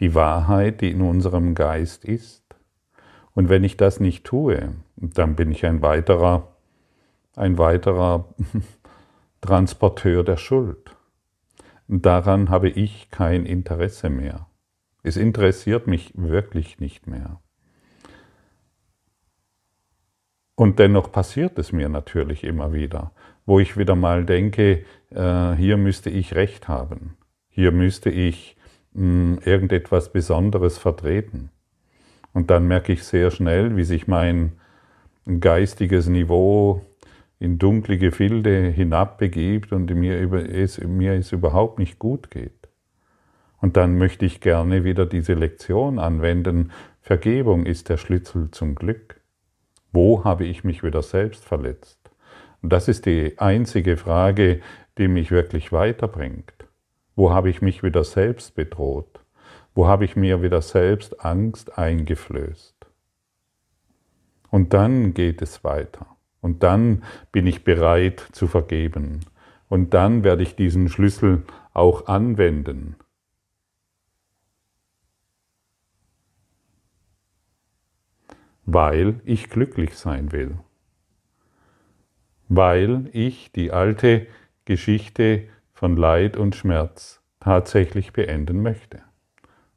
Die 0.00 0.14
Wahrheit, 0.14 0.80
die 0.80 0.90
in 0.90 1.02
unserem 1.02 1.54
Geist 1.54 2.04
ist. 2.04 2.42
Und 3.34 3.48
wenn 3.48 3.64
ich 3.64 3.76
das 3.76 4.00
nicht 4.00 4.24
tue, 4.24 4.72
dann 4.96 5.36
bin 5.36 5.50
ich 5.50 5.66
ein 5.66 5.82
weiterer, 5.82 6.48
ein 7.36 7.58
weiterer 7.58 8.28
Transporteur 9.40 10.24
der 10.24 10.36
Schuld. 10.36 10.96
Daran 11.88 12.48
habe 12.48 12.68
ich 12.68 13.10
kein 13.10 13.44
Interesse 13.44 14.08
mehr. 14.08 14.46
Es 15.02 15.16
interessiert 15.16 15.86
mich 15.86 16.12
wirklich 16.16 16.80
nicht 16.80 17.06
mehr. 17.06 17.40
Und 20.54 20.78
dennoch 20.78 21.10
passiert 21.12 21.58
es 21.58 21.72
mir 21.72 21.88
natürlich 21.88 22.44
immer 22.44 22.72
wieder, 22.72 23.12
wo 23.44 23.58
ich 23.58 23.76
wieder 23.76 23.96
mal 23.96 24.24
denke, 24.24 24.84
äh, 25.10 25.52
hier 25.54 25.76
müsste 25.76 26.10
ich 26.10 26.34
recht 26.34 26.68
haben, 26.68 27.16
hier 27.48 27.72
müsste 27.72 28.08
ich 28.08 28.56
hm, 28.94 29.40
irgendetwas 29.44 30.12
Besonderes 30.12 30.78
vertreten. 30.78 31.50
Und 32.32 32.50
dann 32.50 32.66
merke 32.66 32.92
ich 32.92 33.04
sehr 33.04 33.30
schnell, 33.30 33.76
wie 33.76 33.84
sich 33.84 34.06
mein 34.06 34.52
geistiges 35.40 36.08
Niveau 36.08 36.84
in 37.44 37.58
dunkle 37.58 37.98
Gefilde 37.98 38.70
hinabbegibt 38.70 39.72
und 39.72 39.94
mir, 39.94 40.32
es, 40.32 40.80
mir 40.80 41.12
es 41.12 41.30
überhaupt 41.30 41.78
nicht 41.78 41.98
gut 41.98 42.30
geht. 42.30 42.68
Und 43.60 43.76
dann 43.76 43.98
möchte 43.98 44.24
ich 44.24 44.40
gerne 44.40 44.82
wieder 44.82 45.04
diese 45.04 45.34
Lektion 45.34 45.98
anwenden. 45.98 46.72
Vergebung 47.02 47.66
ist 47.66 47.90
der 47.90 47.98
Schlüssel 47.98 48.50
zum 48.50 48.74
Glück. 48.74 49.20
Wo 49.92 50.24
habe 50.24 50.44
ich 50.46 50.64
mich 50.64 50.82
wieder 50.82 51.02
selbst 51.02 51.44
verletzt? 51.44 51.98
Und 52.62 52.72
das 52.72 52.88
ist 52.88 53.04
die 53.04 53.38
einzige 53.38 53.98
Frage, 53.98 54.60
die 54.96 55.08
mich 55.08 55.30
wirklich 55.30 55.70
weiterbringt. 55.70 56.54
Wo 57.14 57.30
habe 57.30 57.50
ich 57.50 57.60
mich 57.60 57.82
wieder 57.82 58.04
selbst 58.04 58.54
bedroht? 58.54 59.20
Wo 59.74 59.86
habe 59.86 60.06
ich 60.06 60.16
mir 60.16 60.42
wieder 60.42 60.62
selbst 60.62 61.22
Angst 61.22 61.76
eingeflößt? 61.76 62.74
Und 64.50 64.72
dann 64.72 65.12
geht 65.12 65.42
es 65.42 65.62
weiter. 65.62 66.13
Und 66.44 66.62
dann 66.62 67.04
bin 67.32 67.46
ich 67.46 67.64
bereit 67.64 68.20
zu 68.32 68.46
vergeben. 68.46 69.20
Und 69.70 69.94
dann 69.94 70.24
werde 70.24 70.42
ich 70.42 70.54
diesen 70.54 70.90
Schlüssel 70.90 71.42
auch 71.72 72.06
anwenden. 72.06 72.96
weil 78.66 79.20
ich 79.26 79.50
glücklich 79.50 79.94
sein 79.94 80.32
will, 80.32 80.58
weil 82.48 83.10
ich 83.12 83.52
die 83.52 83.72
alte 83.72 84.26
Geschichte 84.64 85.48
von 85.74 85.98
Leid 85.98 86.38
und 86.38 86.56
Schmerz 86.56 87.22
tatsächlich 87.40 88.14
beenden 88.14 88.62
möchte, 88.62 89.02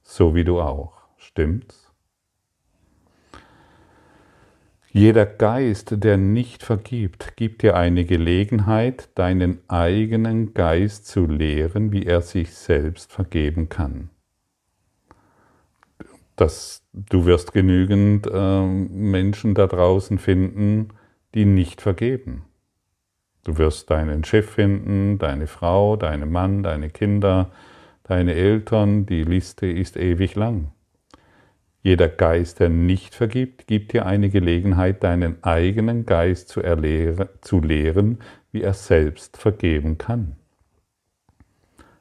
so 0.04 0.36
wie 0.36 0.46
du 0.46 0.62
auch, 0.62 1.02
stimmt's? 1.18 1.87
Jeder 4.91 5.25
Geist, 5.25 6.03
der 6.03 6.17
nicht 6.17 6.63
vergibt, 6.63 7.36
gibt 7.36 7.62
dir 7.62 7.75
eine 7.75 8.06
Gelegenheit, 8.06 9.10
deinen 9.15 9.60
eigenen 9.67 10.53
Geist 10.53 11.08
zu 11.08 11.25
lehren, 11.25 11.91
wie 11.91 12.06
er 12.06 12.22
sich 12.22 12.53
selbst 12.53 13.12
vergeben 13.12 13.70
kann 13.70 14.10
dass 16.38 16.84
du 16.94 17.25
wirst 17.25 17.51
genügend 17.51 18.27
äh, 18.32 18.62
Menschen 18.62 19.56
da 19.56 19.67
draußen 19.67 20.20
finden, 20.20 20.89
die 21.34 21.46
nicht 21.46 21.82
vergeben. 21.82 22.46
Du 23.44 23.58
wirst 23.58 23.89
deinen 23.89 24.24
Chef 24.24 24.50
finden, 24.50 25.17
deine 25.17 25.48
Frau, 25.48 25.96
deinen 25.96 26.32
Mann, 26.32 26.63
deine 26.63 26.89
Kinder, 26.89 27.51
deine 28.03 28.36
Eltern, 28.36 29.06
die 29.06 29.24
Liste 29.24 29.65
ist 29.65 29.98
ewig 29.98 30.36
lang. 30.36 30.72
Jeder 31.88 32.10
Geist, 32.10 32.60
der 32.60 32.67
nicht 32.67 33.15
vergibt, 33.15 33.65
gibt 33.65 33.94
dir 33.94 34.06
eine 34.06 34.29
Gelegenheit, 34.29 35.06
deinen 35.06 35.41
eigenen 35.41 36.06
Geist 36.06 36.50
zu, 36.50 36.60
erlehren, 36.60 37.29
zu 37.39 37.62
lehren, 37.62 38.17
wie 38.51 38.62
er 38.62 38.74
selbst 38.74 39.38
vergeben 39.38 39.98
kann. 39.98 40.36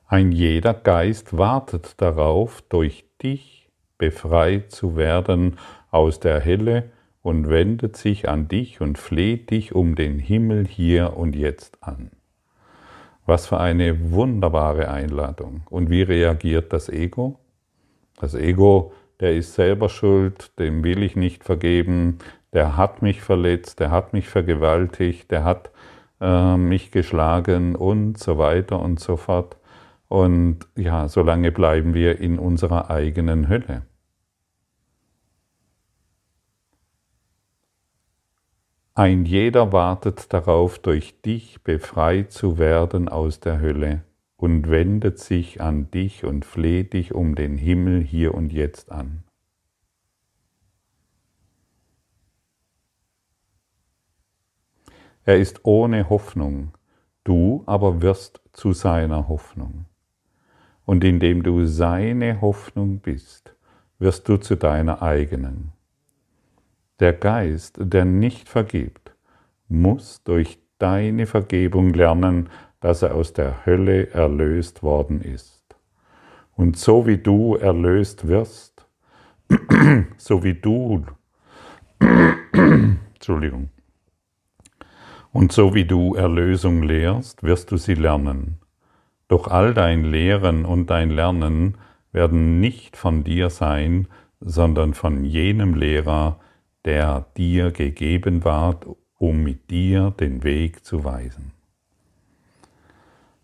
Ein 0.08 0.32
jeder 0.32 0.74
Geist 0.74 1.38
wartet 1.38 2.00
darauf, 2.02 2.62
durch 2.62 3.04
dich 3.22 3.70
befreit 3.96 4.72
zu 4.72 4.96
werden 4.96 5.56
aus 5.92 6.18
der 6.18 6.40
Helle 6.40 6.90
und 7.22 7.48
wendet 7.48 7.96
sich 7.96 8.28
an 8.28 8.48
dich 8.48 8.80
und 8.80 8.98
fleht 8.98 9.50
dich 9.50 9.72
um 9.72 9.94
den 9.94 10.18
Himmel 10.18 10.66
hier 10.66 11.16
und 11.16 11.36
jetzt 11.36 11.84
an. 11.84 12.10
Was 13.24 13.46
für 13.46 13.60
eine 13.60 14.10
wunderbare 14.10 14.88
Einladung. 14.88 15.60
Und 15.70 15.90
wie 15.90 16.02
reagiert 16.02 16.72
das 16.72 16.88
Ego? 16.88 17.38
Das 18.18 18.34
Ego, 18.34 18.92
der 19.20 19.34
ist 19.34 19.54
selber 19.54 19.88
schuld, 19.88 20.58
dem 20.58 20.84
will 20.84 21.02
ich 21.02 21.16
nicht 21.16 21.44
vergeben, 21.44 22.18
der 22.52 22.76
hat 22.76 23.02
mich 23.02 23.22
verletzt, 23.22 23.80
der 23.80 23.90
hat 23.90 24.12
mich 24.12 24.28
vergewaltigt, 24.28 25.30
der 25.30 25.44
hat 25.44 25.70
äh, 26.20 26.56
mich 26.56 26.90
geschlagen 26.90 27.74
und 27.76 28.18
so 28.18 28.38
weiter 28.38 28.80
und 28.80 29.00
so 29.00 29.16
fort. 29.16 29.56
Und 30.08 30.60
ja, 30.76 31.08
solange 31.08 31.50
bleiben 31.52 31.94
wir 31.94 32.20
in 32.20 32.38
unserer 32.38 32.90
eigenen 32.90 33.48
Hölle. 33.48 33.82
Ein 38.94 39.26
jeder 39.26 39.72
wartet 39.72 40.32
darauf, 40.32 40.78
durch 40.78 41.20
dich 41.20 41.62
befreit 41.62 42.32
zu 42.32 42.56
werden 42.56 43.08
aus 43.08 43.40
der 43.40 43.60
Hölle 43.60 44.02
und 44.36 44.68
wendet 44.68 45.18
sich 45.18 45.60
an 45.60 45.90
dich 45.90 46.24
und 46.24 46.44
fleht 46.44 46.92
dich 46.92 47.14
um 47.14 47.34
den 47.34 47.56
Himmel 47.56 48.02
hier 48.02 48.34
und 48.34 48.52
jetzt 48.52 48.92
an. 48.92 49.24
Er 55.24 55.38
ist 55.38 55.64
ohne 55.64 56.08
Hoffnung, 56.08 56.72
du 57.24 57.64
aber 57.66 58.00
wirst 58.00 58.40
zu 58.52 58.72
seiner 58.72 59.26
Hoffnung. 59.28 59.86
Und 60.84 61.02
indem 61.02 61.42
du 61.42 61.66
seine 61.66 62.40
Hoffnung 62.40 63.00
bist, 63.00 63.56
wirst 63.98 64.28
du 64.28 64.36
zu 64.36 64.54
deiner 64.56 65.02
eigenen. 65.02 65.72
Der 67.00 67.12
Geist, 67.12 67.76
der 67.80 68.04
nicht 68.04 68.48
vergibt, 68.48 69.16
muss 69.68 70.22
durch 70.22 70.60
deine 70.78 71.26
Vergebung 71.26 71.92
lernen, 71.92 72.48
dass 72.86 73.02
er 73.02 73.16
aus 73.16 73.32
der 73.32 73.66
Hölle 73.66 74.10
erlöst 74.10 74.84
worden 74.84 75.20
ist. 75.20 75.74
Und 76.54 76.76
so 76.76 77.04
wie 77.04 77.18
du 77.18 77.56
erlöst 77.56 78.28
wirst, 78.28 78.86
so 80.18 80.44
wie 80.44 80.54
du, 80.54 81.04
Entschuldigung, 82.52 83.70
und 85.32 85.50
so 85.50 85.74
wie 85.74 85.84
du 85.84 86.14
Erlösung 86.14 86.84
lehrst, 86.84 87.42
wirst 87.42 87.72
du 87.72 87.76
sie 87.76 87.94
lernen. 87.94 88.58
Doch 89.26 89.48
all 89.48 89.74
dein 89.74 90.04
Lehren 90.04 90.64
und 90.64 90.88
dein 90.88 91.10
Lernen 91.10 91.78
werden 92.12 92.60
nicht 92.60 92.96
von 92.96 93.24
dir 93.24 93.50
sein, 93.50 94.06
sondern 94.38 94.94
von 94.94 95.24
jenem 95.24 95.74
Lehrer, 95.74 96.38
der 96.84 97.26
dir 97.36 97.72
gegeben 97.72 98.44
ward, 98.44 98.86
um 99.18 99.42
mit 99.42 99.70
dir 99.70 100.12
den 100.12 100.44
Weg 100.44 100.84
zu 100.84 101.02
weisen. 101.02 101.55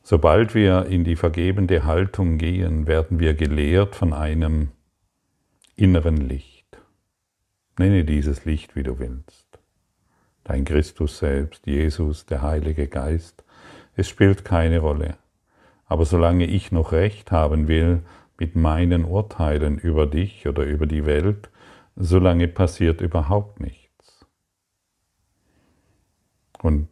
Sobald 0.02 0.54
wir 0.54 0.86
in 0.86 1.04
die 1.04 1.16
vergebende 1.16 1.84
Haltung 1.84 2.36
gehen, 2.38 2.86
werden 2.86 3.20
wir 3.20 3.34
gelehrt 3.34 3.94
von 3.94 4.12
einem 4.12 4.72
inneren 5.76 6.16
Licht. 6.16 6.66
Nenne 7.78 8.04
dieses 8.04 8.44
Licht, 8.44 8.74
wie 8.74 8.82
du 8.82 8.98
willst. 8.98 9.46
Dein 10.44 10.64
Christus 10.64 11.18
selbst, 11.18 11.66
Jesus, 11.66 12.26
der 12.26 12.42
Heilige 12.42 12.88
Geist, 12.88 13.44
es 13.94 14.08
spielt 14.08 14.44
keine 14.44 14.80
Rolle. 14.80 15.16
Aber 15.86 16.04
solange 16.04 16.46
ich 16.46 16.72
noch 16.72 16.92
Recht 16.92 17.30
haben 17.30 17.68
will 17.68 18.02
mit 18.38 18.56
meinen 18.56 19.04
Urteilen 19.04 19.78
über 19.78 20.06
dich 20.06 20.48
oder 20.48 20.64
über 20.64 20.86
die 20.86 21.06
Welt, 21.06 21.48
solange 21.94 22.48
passiert 22.48 23.00
überhaupt 23.00 23.60
nichts. 23.60 24.26
Und 26.60 26.88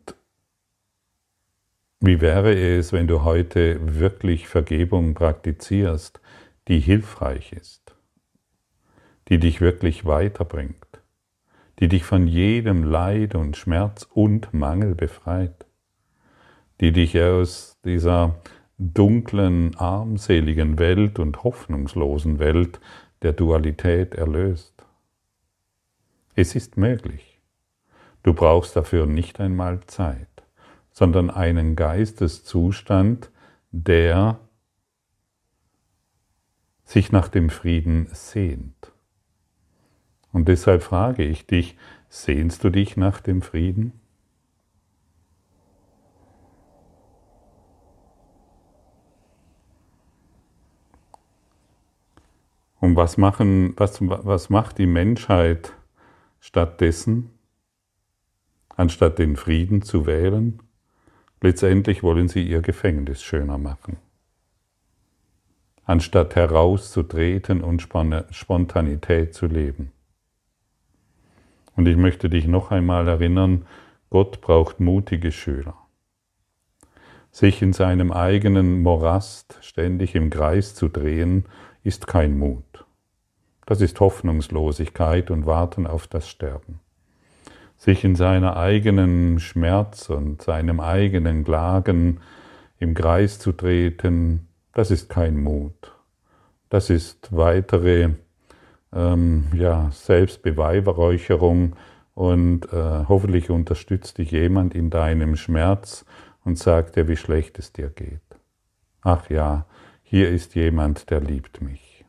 wie 2.00 2.22
wäre 2.22 2.54
es, 2.54 2.92
wenn 2.92 3.06
du 3.06 3.24
heute 3.24 3.98
wirklich 3.98 4.48
Vergebung 4.48 5.14
praktizierst, 5.14 6.20
die 6.66 6.80
hilfreich 6.80 7.52
ist, 7.52 7.94
die 9.28 9.38
dich 9.38 9.60
wirklich 9.60 10.06
weiterbringt, 10.06 11.02
die 11.78 11.88
dich 11.88 12.04
von 12.04 12.26
jedem 12.26 12.84
Leid 12.84 13.34
und 13.34 13.56
Schmerz 13.58 14.08
und 14.14 14.54
Mangel 14.54 14.94
befreit, 14.94 15.66
die 16.80 16.92
dich 16.92 17.20
aus 17.20 17.78
dieser 17.84 18.36
dunklen, 18.78 19.76
armseligen 19.76 20.78
Welt 20.78 21.18
und 21.18 21.44
hoffnungslosen 21.44 22.38
Welt 22.38 22.80
der 23.20 23.34
Dualität 23.34 24.14
erlöst. 24.14 24.86
Es 26.34 26.54
ist 26.54 26.78
möglich. 26.78 27.38
Du 28.22 28.32
brauchst 28.32 28.74
dafür 28.74 29.04
nicht 29.04 29.38
einmal 29.38 29.80
Zeit, 29.86 30.29
sondern 30.92 31.30
einen 31.30 31.76
Geisteszustand, 31.76 33.30
der 33.70 34.38
sich 36.84 37.12
nach 37.12 37.28
dem 37.28 37.50
Frieden 37.50 38.08
sehnt. 38.12 38.92
Und 40.32 40.48
deshalb 40.48 40.82
frage 40.82 41.24
ich 41.24 41.46
dich, 41.46 41.76
sehnst 42.08 42.64
du 42.64 42.70
dich 42.70 42.96
nach 42.96 43.20
dem 43.20 43.42
Frieden? 43.42 43.92
Und 52.80 52.96
was, 52.96 53.18
machen, 53.18 53.74
was, 53.76 54.00
was 54.00 54.48
macht 54.48 54.78
die 54.78 54.86
Menschheit 54.86 55.74
Stattdessen, 56.40 57.30
anstatt 58.74 59.18
den 59.18 59.36
Frieden 59.36 59.82
zu 59.82 60.06
wählen, 60.06 60.60
letztendlich 61.40 62.02
wollen 62.02 62.28
sie 62.28 62.46
ihr 62.46 62.60
Gefängnis 62.62 63.22
schöner 63.22 63.58
machen. 63.58 63.96
Anstatt 65.84 66.36
herauszutreten 66.36 67.62
und 67.62 67.82
Spontanität 67.82 69.34
zu 69.34 69.46
leben. 69.46 69.92
Und 71.76 71.86
ich 71.86 71.96
möchte 71.96 72.28
dich 72.28 72.46
noch 72.46 72.70
einmal 72.70 73.08
erinnern, 73.08 73.66
Gott 74.10 74.40
braucht 74.40 74.80
mutige 74.80 75.32
Schüler. 75.32 75.74
Sich 77.32 77.62
in 77.62 77.72
seinem 77.72 78.10
eigenen 78.10 78.82
Morast 78.82 79.58
ständig 79.62 80.14
im 80.14 80.30
Kreis 80.30 80.74
zu 80.74 80.88
drehen, 80.88 81.46
ist 81.84 82.06
kein 82.06 82.36
Mut. 82.36 82.84
Das 83.66 83.80
ist 83.80 84.00
Hoffnungslosigkeit 84.00 85.30
und 85.30 85.46
Warten 85.46 85.86
auf 85.86 86.08
das 86.08 86.28
Sterben. 86.28 86.80
Sich 87.80 88.04
in 88.04 88.14
seiner 88.14 88.58
eigenen 88.58 89.40
Schmerz 89.40 90.10
und 90.10 90.42
seinem 90.42 90.80
eigenen 90.80 91.44
Klagen 91.44 92.20
im 92.78 92.92
Kreis 92.92 93.38
zu 93.38 93.52
treten, 93.52 94.48
das 94.74 94.90
ist 94.90 95.08
kein 95.08 95.38
Mut. 95.38 95.90
Das 96.68 96.90
ist 96.90 97.34
weitere 97.34 98.10
ähm, 98.92 99.46
ja, 99.54 99.90
Selbstbeweihräucherung 99.92 101.74
und 102.12 102.70
äh, 102.70 103.04
hoffentlich 103.08 103.48
unterstützt 103.48 104.18
dich 104.18 104.30
jemand 104.30 104.74
in 104.74 104.90
deinem 104.90 105.36
Schmerz 105.36 106.04
und 106.44 106.58
sagt 106.58 106.96
dir, 106.96 107.08
wie 107.08 107.16
schlecht 107.16 107.58
es 107.58 107.72
dir 107.72 107.88
geht. 107.88 108.20
Ach 109.00 109.30
ja, 109.30 109.64
hier 110.02 110.28
ist 110.28 110.54
jemand, 110.54 111.08
der 111.08 111.22
liebt 111.22 111.62
mich. 111.62 112.04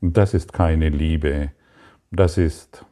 Das 0.00 0.34
ist 0.34 0.52
keine 0.52 0.88
Liebe, 0.88 1.52
das 2.10 2.38
ist 2.38 2.84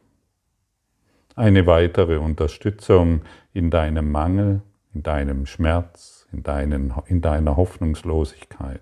eine 1.35 1.65
weitere 1.65 2.17
Unterstützung 2.17 3.21
in 3.53 3.69
deinem 3.69 4.11
Mangel, 4.11 4.61
in 4.93 5.03
deinem 5.03 5.45
Schmerz, 5.45 6.27
in, 6.31 6.43
deinen, 6.43 6.93
in 7.07 7.21
deiner 7.21 7.57
Hoffnungslosigkeit. 7.57 8.81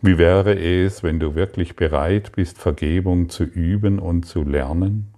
Wie 0.00 0.16
wäre 0.16 0.56
es, 0.56 1.02
wenn 1.02 1.18
du 1.18 1.34
wirklich 1.34 1.74
bereit 1.74 2.32
bist, 2.32 2.58
Vergebung 2.58 3.30
zu 3.30 3.42
üben 3.42 3.98
und 3.98 4.26
zu 4.26 4.44
lernen? 4.44 5.12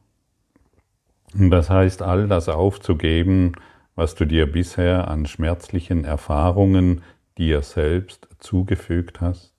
Und 1.35 1.51
das 1.51 1.69
heißt, 1.69 2.01
all 2.01 2.29
das 2.29 2.49
aufzugeben, 2.49 3.53
was 3.95 4.15
du 4.15 4.25
dir 4.25 4.51
bisher 4.51 5.09
an 5.09 5.27
schmerzlichen 5.27 6.05
Erfahrungen 6.05 7.03
dir 7.37 7.61
selbst 7.63 8.29
zugefügt 8.39 9.21
hast? 9.21 9.53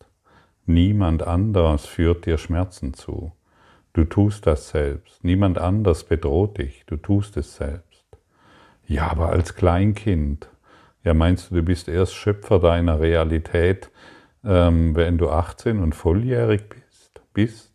Niemand 0.65 1.21
anders 1.23 1.85
führt 1.85 2.25
dir 2.25 2.39
Schmerzen 2.39 2.93
zu. 2.95 3.31
Du 3.93 4.05
tust 4.05 4.47
das 4.47 4.69
selbst. 4.69 5.23
Niemand 5.23 5.57
anders 5.57 6.05
bedroht 6.05 6.57
dich. 6.57 6.85
Du 6.85 6.97
tust 6.97 7.37
es 7.37 7.55
selbst. 7.55 8.05
Ja, 8.87 9.11
aber 9.11 9.29
als 9.29 9.55
Kleinkind. 9.55 10.49
Ja, 11.03 11.13
meinst 11.13 11.51
du, 11.51 11.55
du 11.55 11.63
bist 11.63 11.87
erst 11.87 12.13
Schöpfer 12.13 12.59
deiner 12.59 12.99
Realität, 12.99 13.89
ähm, 14.43 14.95
wenn 14.95 15.17
du 15.17 15.29
18 15.29 15.79
und 15.79 15.93
volljährig 15.95 16.69
bist? 16.69 17.21
bist? 17.33 17.71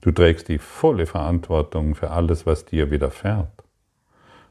Du 0.00 0.12
trägst 0.12 0.48
die 0.48 0.58
volle 0.58 1.06
Verantwortung 1.06 1.94
für 1.94 2.10
alles, 2.10 2.46
was 2.46 2.64
dir 2.64 2.90
widerfährt. 2.90 3.64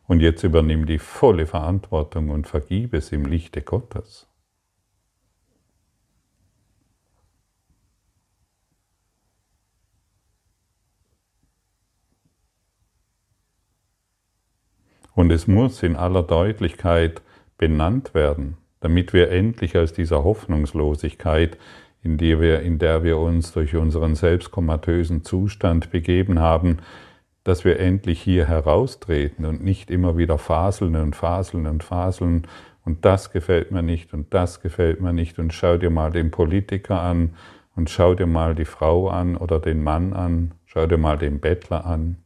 Und 0.07 0.21
jetzt 0.21 0.43
übernimm 0.43 0.85
die 0.85 0.99
volle 0.99 1.45
Verantwortung 1.45 2.29
und 2.29 2.47
vergib 2.47 2.93
es 2.93 3.11
im 3.11 3.25
Lichte 3.25 3.61
Gottes. 3.61 4.28
Und 15.15 15.31
es 15.31 15.47
muss 15.47 15.83
in 15.83 15.95
aller 15.95 16.23
Deutlichkeit 16.23 17.21
benannt 17.57 18.13
werden, 18.13 18.57
damit 18.79 19.13
wir 19.13 19.31
endlich 19.31 19.77
aus 19.77 19.93
dieser 19.93 20.23
Hoffnungslosigkeit, 20.23 21.57
in 22.01 22.17
der 22.17 22.39
wir, 22.39 22.61
in 22.61 22.79
der 22.79 23.03
wir 23.03 23.17
uns 23.17 23.51
durch 23.51 23.75
unseren 23.75 24.15
selbstkomatösen 24.15 25.23
Zustand 25.23 25.91
begeben 25.91 26.39
haben, 26.39 26.77
dass 27.43 27.65
wir 27.65 27.79
endlich 27.79 28.21
hier 28.21 28.47
heraustreten 28.47 29.45
und 29.45 29.63
nicht 29.63 29.89
immer 29.89 30.17
wieder 30.17 30.37
faseln 30.37 30.95
und 30.95 31.15
faseln 31.15 31.67
und 31.67 31.83
faseln 31.83 32.47
und 32.85 33.05
das 33.05 33.31
gefällt 33.31 33.71
mir 33.71 33.81
nicht 33.81 34.13
und 34.13 34.33
das 34.33 34.61
gefällt 34.61 35.01
mir 35.01 35.13
nicht 35.13 35.39
und 35.39 35.53
schau 35.53 35.77
dir 35.77 35.89
mal 35.89 36.11
den 36.11 36.31
Politiker 36.31 37.01
an 37.01 37.35
und 37.75 37.89
schau 37.89 38.13
dir 38.13 38.27
mal 38.27 38.55
die 38.55 38.65
Frau 38.65 39.09
an 39.09 39.35
oder 39.35 39.59
den 39.59 39.83
Mann 39.83 40.13
an, 40.13 40.53
schau 40.65 40.85
dir 40.85 40.97
mal 40.97 41.17
den 41.17 41.39
Bettler 41.39 41.85
an. 41.85 42.17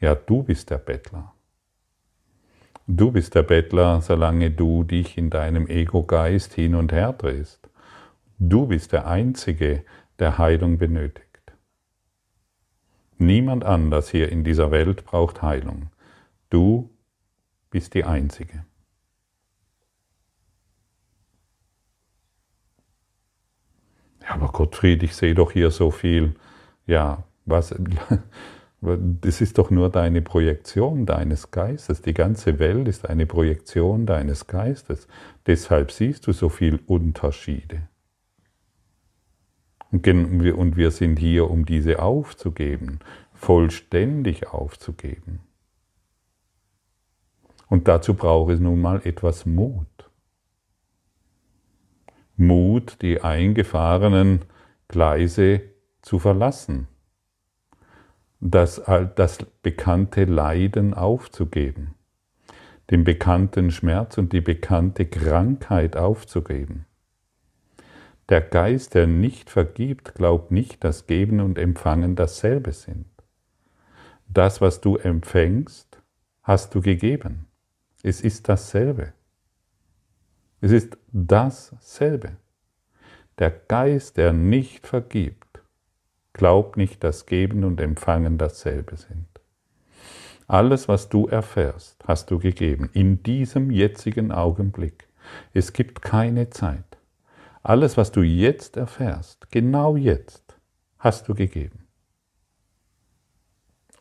Ja, 0.00 0.14
du 0.14 0.42
bist 0.42 0.70
der 0.70 0.78
Bettler. 0.78 1.33
Du 2.86 3.12
bist 3.12 3.34
der 3.34 3.42
Bettler, 3.42 4.02
solange 4.02 4.50
du 4.50 4.84
dich 4.84 5.16
in 5.16 5.30
deinem 5.30 5.66
Ego-Geist 5.68 6.52
hin 6.52 6.74
und 6.74 6.92
her 6.92 7.14
drehst. 7.14 7.70
Du 8.38 8.66
bist 8.66 8.92
der 8.92 9.06
Einzige, 9.06 9.84
der 10.18 10.36
Heilung 10.36 10.76
benötigt. 10.76 11.24
Niemand 13.16 13.64
anders 13.64 14.10
hier 14.10 14.30
in 14.30 14.44
dieser 14.44 14.70
Welt 14.70 15.06
braucht 15.06 15.40
Heilung. 15.40 15.90
Du 16.50 16.90
bist 17.70 17.94
die 17.94 18.04
Einzige. 18.04 18.66
Ja, 24.22 24.34
aber 24.34 24.48
Gottfried, 24.48 25.02
ich 25.02 25.16
sehe 25.16 25.34
doch 25.34 25.52
hier 25.52 25.70
so 25.70 25.90
viel. 25.90 26.34
Ja, 26.86 27.24
was, 27.46 27.74
das 29.20 29.40
ist 29.40 29.58
doch 29.58 29.70
nur 29.70 29.88
deine 29.90 30.20
Projektion 30.22 31.06
deines 31.06 31.50
Geistes. 31.50 32.02
Die 32.02 32.14
ganze 32.14 32.58
Welt 32.58 32.86
ist 32.88 33.08
eine 33.08 33.26
Projektion 33.26 34.06
deines 34.06 34.46
Geistes. 34.46 35.08
Deshalb 35.46 35.90
siehst 35.90 36.26
du 36.26 36.32
so 36.32 36.48
viel 36.48 36.80
Unterschiede. 36.86 37.88
Und 39.90 40.76
wir 40.76 40.90
sind 40.90 41.18
hier, 41.18 41.50
um 41.50 41.64
diese 41.64 42.02
aufzugeben, 42.02 42.98
vollständig 43.32 44.48
aufzugeben. 44.48 45.40
Und 47.68 47.88
dazu 47.88 48.14
braucht 48.14 48.52
es 48.52 48.60
nun 48.60 48.80
mal 48.80 49.00
etwas 49.04 49.46
Mut. 49.46 49.86
Mut, 52.36 52.98
die 53.02 53.20
eingefahrenen 53.22 54.42
Gleise 54.88 55.62
zu 56.02 56.18
verlassen, 56.18 56.88
das, 58.44 58.82
das 59.16 59.38
bekannte 59.62 60.24
Leiden 60.24 60.92
aufzugeben, 60.92 61.94
den 62.90 63.02
bekannten 63.02 63.70
Schmerz 63.70 64.18
und 64.18 64.34
die 64.34 64.42
bekannte 64.42 65.06
Krankheit 65.06 65.96
aufzugeben. 65.96 66.84
Der 68.28 68.42
Geist, 68.42 68.94
der 68.94 69.06
nicht 69.06 69.48
vergibt, 69.48 70.14
glaubt 70.14 70.50
nicht, 70.50 70.84
dass 70.84 71.06
Geben 71.06 71.40
und 71.40 71.58
Empfangen 71.58 72.16
dasselbe 72.16 72.72
sind. 72.72 73.06
Das, 74.28 74.60
was 74.60 74.82
du 74.82 74.96
empfängst, 74.96 76.02
hast 76.42 76.74
du 76.74 76.82
gegeben. 76.82 77.46
Es 78.02 78.20
ist 78.20 78.50
dasselbe. 78.50 79.14
Es 80.60 80.70
ist 80.70 80.98
dasselbe. 81.12 82.36
Der 83.38 83.50
Geist, 83.50 84.18
der 84.18 84.34
nicht 84.34 84.86
vergibt, 84.86 85.62
glaubt 86.34 86.76
nicht, 86.76 87.02
dass 87.02 87.24
Geben 87.24 87.64
und 87.64 87.80
Empfangen 87.80 88.36
dasselbe 88.36 88.98
sind. 88.98 89.26
Alles, 90.46 90.86
was 90.86 91.08
du 91.08 91.26
erfährst, 91.26 92.04
hast 92.06 92.30
du 92.30 92.38
gegeben, 92.38 92.90
in 92.92 93.22
diesem 93.22 93.70
jetzigen 93.70 94.30
Augenblick. 94.30 95.08
Es 95.54 95.72
gibt 95.72 96.02
keine 96.02 96.50
Zeit. 96.50 96.98
Alles, 97.62 97.96
was 97.96 98.12
du 98.12 98.20
jetzt 98.20 98.76
erfährst, 98.76 99.50
genau 99.50 99.96
jetzt, 99.96 100.58
hast 100.98 101.26
du 101.28 101.34
gegeben. 101.34 101.86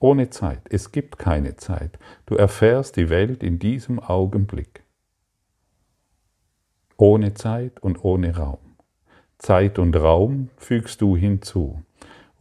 Ohne 0.02 0.30
Zeit. 0.30 0.63
Es 0.69 0.91
gibt 0.91 1.17
keine 1.17 1.56
Zeit. 1.56 1.98
Du 2.26 2.36
erfährst 2.36 2.98
die 2.98 3.10
Welt 3.10 3.41
in 3.41 3.58
diesem 3.58 4.02
Augenblick 4.02 4.84
ohne 6.98 7.34
Zeit 7.34 7.82
und 7.82 8.04
ohne 8.04 8.38
Raum. 8.38 8.60
Zeit 9.38 9.78
und 9.78 9.96
Raum 9.96 10.50
fügst 10.56 11.02
du 11.02 11.17
hinzu, 11.17 11.84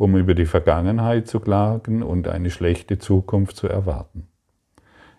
um 0.02 0.16
über 0.16 0.34
die 0.34 0.46
Vergangenheit 0.46 1.28
zu 1.28 1.38
klagen 1.38 2.02
und 2.02 2.26
eine 2.26 2.50
schlechte 2.50 2.98
Zukunft 2.98 3.54
zu 3.54 3.68
erwarten. 3.68 4.26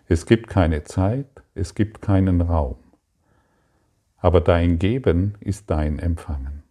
Es 0.08 0.26
gibt 0.26 0.46
keine 0.50 0.84
Zeit, 0.84 1.24
es 1.54 1.74
gibt 1.74 2.02
keinen 2.02 2.42
Raum. 2.42 2.76
Aber 4.18 4.42
dein 4.42 4.78
Geben 4.78 5.36
ist 5.40 5.70
dein 5.70 5.98
Empfangen. 5.98 6.64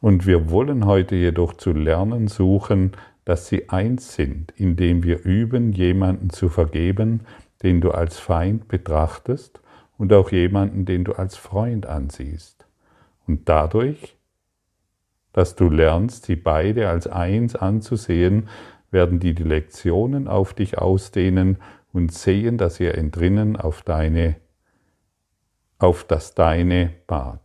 Und 0.00 0.24
wir 0.24 0.50
wollen 0.50 0.86
heute 0.86 1.16
jedoch 1.16 1.54
zu 1.54 1.72
lernen 1.72 2.28
suchen, 2.28 2.92
dass 3.24 3.48
sie 3.48 3.68
eins 3.68 4.14
sind, 4.14 4.52
indem 4.52 5.02
wir 5.02 5.24
üben, 5.24 5.72
jemanden 5.72 6.30
zu 6.30 6.48
vergeben, 6.48 7.22
den 7.64 7.80
du 7.80 7.90
als 7.90 8.20
Feind 8.20 8.68
betrachtest 8.68 9.60
und 9.98 10.12
auch 10.12 10.30
jemanden, 10.30 10.84
den 10.84 11.02
du 11.02 11.14
als 11.14 11.36
Freund 11.36 11.86
ansiehst. 11.86 12.68
Und 13.26 13.48
dadurch, 13.48 14.16
dass 15.32 15.56
du 15.56 15.68
lernst, 15.68 16.26
sie 16.26 16.36
beide 16.36 16.88
als 16.88 17.06
eins 17.06 17.56
anzusehen, 17.56 18.48
werden 18.90 19.20
die 19.20 19.32
Lektionen 19.32 20.28
auf 20.28 20.54
dich 20.54 20.78
ausdehnen 20.78 21.58
und 21.92 22.12
sehen, 22.12 22.58
dass 22.58 22.80
ihr 22.80 22.96
entrinnen 22.96 23.56
auf 23.56 23.82
deine 23.82 24.36
auf 25.82 26.04
das 26.04 26.34
Deine 26.34 26.94
barg. 27.08 27.40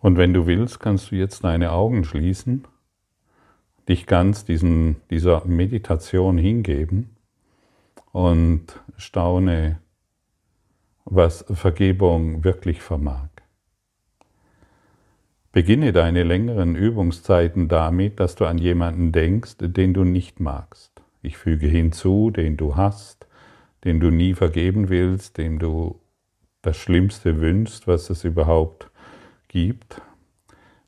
Und 0.00 0.16
wenn 0.16 0.34
du 0.34 0.46
willst, 0.46 0.80
kannst 0.80 1.10
du 1.12 1.14
jetzt 1.14 1.44
deine 1.44 1.70
Augen 1.70 2.04
schließen, 2.04 2.66
dich 3.88 4.06
ganz 4.06 4.44
diesen, 4.44 4.96
dieser 5.10 5.44
Meditation 5.44 6.36
hingeben 6.36 7.16
und 8.12 8.80
staune 8.96 9.78
was 11.04 11.44
Vergebung 11.48 12.44
wirklich 12.44 12.82
vermag. 12.82 13.29
Beginne 15.52 15.92
deine 15.92 16.22
längeren 16.22 16.76
Übungszeiten 16.76 17.66
damit, 17.66 18.20
dass 18.20 18.36
du 18.36 18.44
an 18.44 18.58
jemanden 18.58 19.10
denkst, 19.10 19.56
den 19.58 19.92
du 19.92 20.04
nicht 20.04 20.38
magst. 20.38 20.92
Ich 21.22 21.36
füge 21.38 21.66
hinzu, 21.66 22.30
den 22.30 22.56
du 22.56 22.76
hast, 22.76 23.26
den 23.84 23.98
du 23.98 24.10
nie 24.10 24.34
vergeben 24.34 24.88
willst, 24.88 25.38
dem 25.38 25.58
du 25.58 25.98
das 26.62 26.76
Schlimmste 26.76 27.40
wünschst, 27.40 27.88
was 27.88 28.10
es 28.10 28.22
überhaupt 28.22 28.90
gibt, 29.48 30.00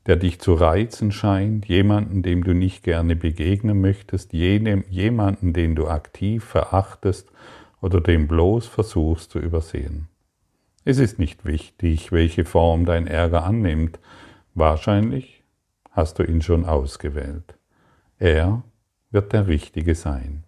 der 0.05 0.15
dich 0.15 0.39
zu 0.39 0.53
reizen 0.53 1.11
scheint, 1.11 1.65
jemanden, 1.65 2.23
dem 2.23 2.43
du 2.43 2.53
nicht 2.53 2.83
gerne 2.83 3.17
begegnen 3.17 3.81
möchtest, 3.81 4.31
jenem, 4.31 4.85
jemanden, 4.89 5.51
den 5.51 5.75
du 5.75 5.87
aktiv 5.87 6.43
verachtest 6.43 7.29
oder 7.81 7.99
den 7.99 8.27
bloß 8.27 8.67
versuchst 8.67 9.31
zu 9.31 9.39
übersehen. 9.39 10.07
Es 10.85 10.99
ist 10.99 11.19
nicht 11.19 11.45
wichtig, 11.45 12.11
welche 12.11 12.45
Form 12.45 12.85
dein 12.85 13.07
Ärger 13.07 13.45
annimmt. 13.45 13.99
Wahrscheinlich 14.53 15.43
hast 15.91 16.19
du 16.19 16.23
ihn 16.23 16.41
schon 16.41 16.65
ausgewählt. 16.65 17.57
Er 18.17 18.63
wird 19.11 19.33
der 19.33 19.47
Richtige 19.47 19.95
sein. 19.95 20.43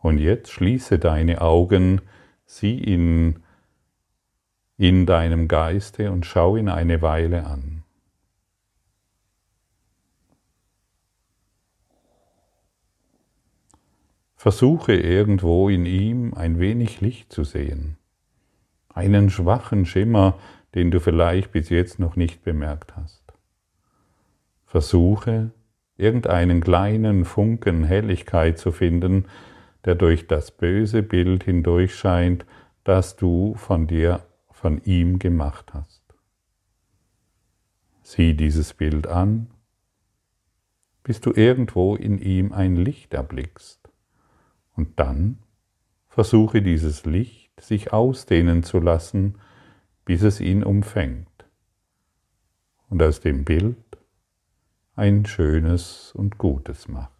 Und 0.00 0.18
jetzt 0.18 0.50
schließe 0.50 0.98
deine 0.98 1.40
Augen, 1.40 2.02
sieh 2.44 2.78
ihn 2.78 3.42
in 4.76 5.06
deinem 5.06 5.48
Geiste 5.48 6.12
und 6.12 6.26
schau 6.26 6.56
ihn 6.56 6.68
eine 6.68 7.02
Weile 7.02 7.46
an. 7.46 7.82
Versuche 14.36 14.94
irgendwo 14.94 15.68
in 15.68 15.86
ihm 15.86 16.34
ein 16.34 16.58
wenig 16.58 17.00
Licht 17.00 17.32
zu 17.32 17.42
sehen 17.42 17.98
einen 18.96 19.28
schwachen 19.28 19.84
Schimmer, 19.84 20.38
den 20.76 20.90
du 20.90 21.00
vielleicht 21.00 21.52
bis 21.52 21.70
jetzt 21.70 21.98
noch 21.98 22.16
nicht 22.16 22.44
bemerkt 22.44 22.94
hast. 22.96 23.24
Versuche, 24.66 25.50
irgendeinen 25.96 26.60
kleinen 26.60 27.24
Funken 27.24 27.82
Helligkeit 27.82 28.58
zu 28.58 28.72
finden, 28.72 29.24
der 29.86 29.94
durch 29.94 30.26
das 30.26 30.50
böse 30.50 31.02
Bild 31.02 31.44
hindurch 31.44 31.94
scheint, 31.94 32.44
das 32.84 33.16
du 33.16 33.54
von 33.54 33.86
dir, 33.86 34.26
von 34.50 34.82
ihm 34.84 35.18
gemacht 35.18 35.72
hast. 35.72 36.02
Sieh 38.02 38.34
dieses 38.34 38.74
Bild 38.74 39.06
an, 39.06 39.46
bis 41.04 41.22
du 41.22 41.32
irgendwo 41.32 41.96
in 41.96 42.18
ihm 42.18 42.52
ein 42.52 42.76
Licht 42.76 43.14
erblickst. 43.14 43.80
Und 44.74 45.00
dann 45.00 45.38
versuche 46.06 46.60
dieses 46.60 47.06
Licht 47.06 47.58
sich 47.62 47.94
ausdehnen 47.94 48.62
zu 48.62 48.78
lassen, 48.78 49.38
bis 50.06 50.22
es 50.22 50.40
ihn 50.40 50.62
umfängt 50.62 51.44
und 52.88 53.02
aus 53.02 53.20
dem 53.20 53.44
Bild 53.44 53.76
ein 54.94 55.26
schönes 55.26 56.12
und 56.14 56.38
gutes 56.38 56.88
macht. 56.88 57.12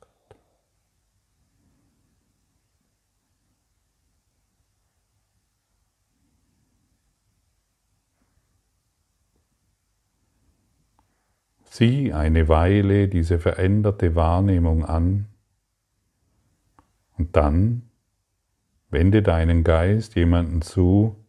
Sieh 11.65 12.13
eine 12.13 12.49
Weile 12.49 13.09
diese 13.09 13.39
veränderte 13.39 14.15
Wahrnehmung 14.15 14.85
an 14.85 15.27
und 17.19 17.35
dann 17.37 17.91
wende 18.91 19.23
deinen 19.23 19.65
Geist 19.65 20.15
jemanden 20.15 20.63
zu, 20.63 21.26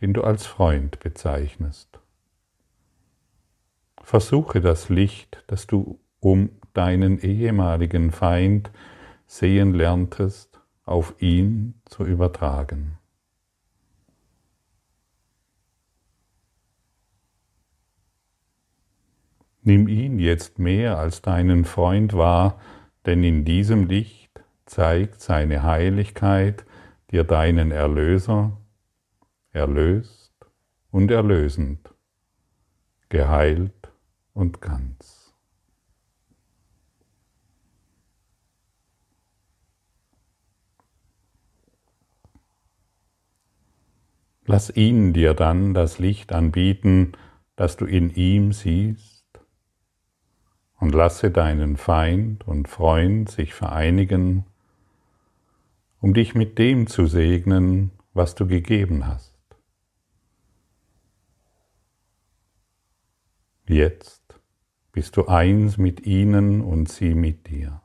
den 0.00 0.14
du 0.14 0.22
als 0.22 0.46
Freund 0.46 1.00
bezeichnest. 1.00 2.00
Versuche 4.02 4.60
das 4.60 4.88
Licht, 4.88 5.44
das 5.46 5.66
du 5.66 6.00
um 6.20 6.50
deinen 6.72 7.18
ehemaligen 7.18 8.10
Feind 8.10 8.70
sehen 9.26 9.74
lerntest, 9.74 10.60
auf 10.84 11.14
ihn 11.20 11.74
zu 11.84 12.04
übertragen. 12.04 12.98
Nimm 19.62 19.88
ihn 19.88 20.18
jetzt 20.18 20.58
mehr 20.58 20.98
als 20.98 21.20
deinen 21.20 21.64
Freund 21.64 22.14
wahr, 22.14 22.58
denn 23.06 23.22
in 23.22 23.44
diesem 23.44 23.86
Licht 23.86 24.42
zeigt 24.64 25.20
seine 25.20 25.62
Heiligkeit 25.62 26.64
dir 27.10 27.24
deinen 27.24 27.70
Erlöser, 27.70 28.56
erlöst 29.52 30.32
und 30.90 31.10
erlösend, 31.10 31.92
geheilt 33.08 33.92
und 34.32 34.60
ganz. 34.60 35.34
Lass 44.46 44.74
ihn 44.74 45.12
dir 45.12 45.34
dann 45.34 45.74
das 45.74 45.98
Licht 46.00 46.32
anbieten, 46.32 47.12
das 47.54 47.76
du 47.76 47.84
in 47.84 48.10
ihm 48.10 48.52
siehst 48.52 49.20
und 50.80 50.94
lasse 50.94 51.30
deinen 51.30 51.76
Feind 51.76 52.48
und 52.48 52.66
Freund 52.66 53.30
sich 53.30 53.54
vereinigen, 53.54 54.44
um 56.00 56.14
dich 56.14 56.34
mit 56.34 56.58
dem 56.58 56.86
zu 56.86 57.06
segnen, 57.06 57.92
was 58.14 58.34
du 58.34 58.46
gegeben 58.46 59.06
hast. 59.06 59.29
Jetzt 63.70 64.34
bist 64.90 65.16
du 65.16 65.26
eins 65.26 65.78
mit 65.78 66.04
ihnen 66.04 66.60
und 66.60 66.88
sie 66.88 67.14
mit 67.14 67.46
dir. 67.46 67.80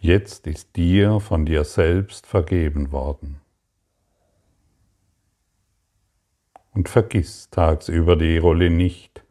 Jetzt 0.00 0.46
ist 0.46 0.74
dir 0.74 1.20
von 1.20 1.44
dir 1.44 1.64
selbst 1.64 2.26
vergeben 2.26 2.92
worden. 2.92 3.42
Und 6.72 6.88
vergiss 6.88 7.50
tagsüber 7.50 8.16
die 8.16 8.38
Rolle 8.38 8.70
nicht, 8.70 9.22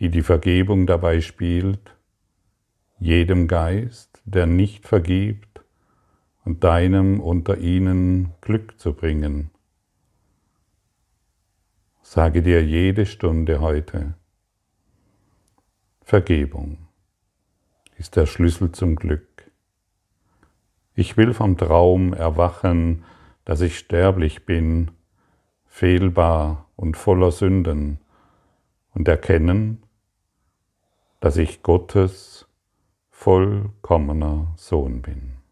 die 0.00 0.10
die 0.10 0.20
Vergebung 0.20 0.86
dabei 0.86 1.22
spielt, 1.22 1.96
jedem 2.98 3.48
Geist, 3.48 4.20
der 4.26 4.44
nicht 4.44 4.86
vergibt, 4.86 5.64
und 6.44 6.62
deinem 6.62 7.20
unter 7.20 7.56
ihnen 7.56 8.34
Glück 8.42 8.78
zu 8.78 8.92
bringen. 8.92 9.53
Sage 12.14 12.42
dir 12.42 12.64
jede 12.64 13.06
Stunde 13.06 13.60
heute, 13.60 14.14
Vergebung 16.00 16.86
ist 17.98 18.14
der 18.14 18.26
Schlüssel 18.26 18.70
zum 18.70 18.94
Glück. 18.94 19.50
Ich 20.94 21.16
will 21.16 21.34
vom 21.34 21.56
Traum 21.56 22.12
erwachen, 22.12 23.04
dass 23.44 23.62
ich 23.62 23.76
sterblich 23.76 24.46
bin, 24.46 24.92
fehlbar 25.66 26.70
und 26.76 26.96
voller 26.96 27.32
Sünden, 27.32 27.98
und 28.92 29.08
erkennen, 29.08 29.82
dass 31.18 31.36
ich 31.36 31.64
Gottes 31.64 32.46
vollkommener 33.10 34.54
Sohn 34.56 35.02
bin. 35.02 35.43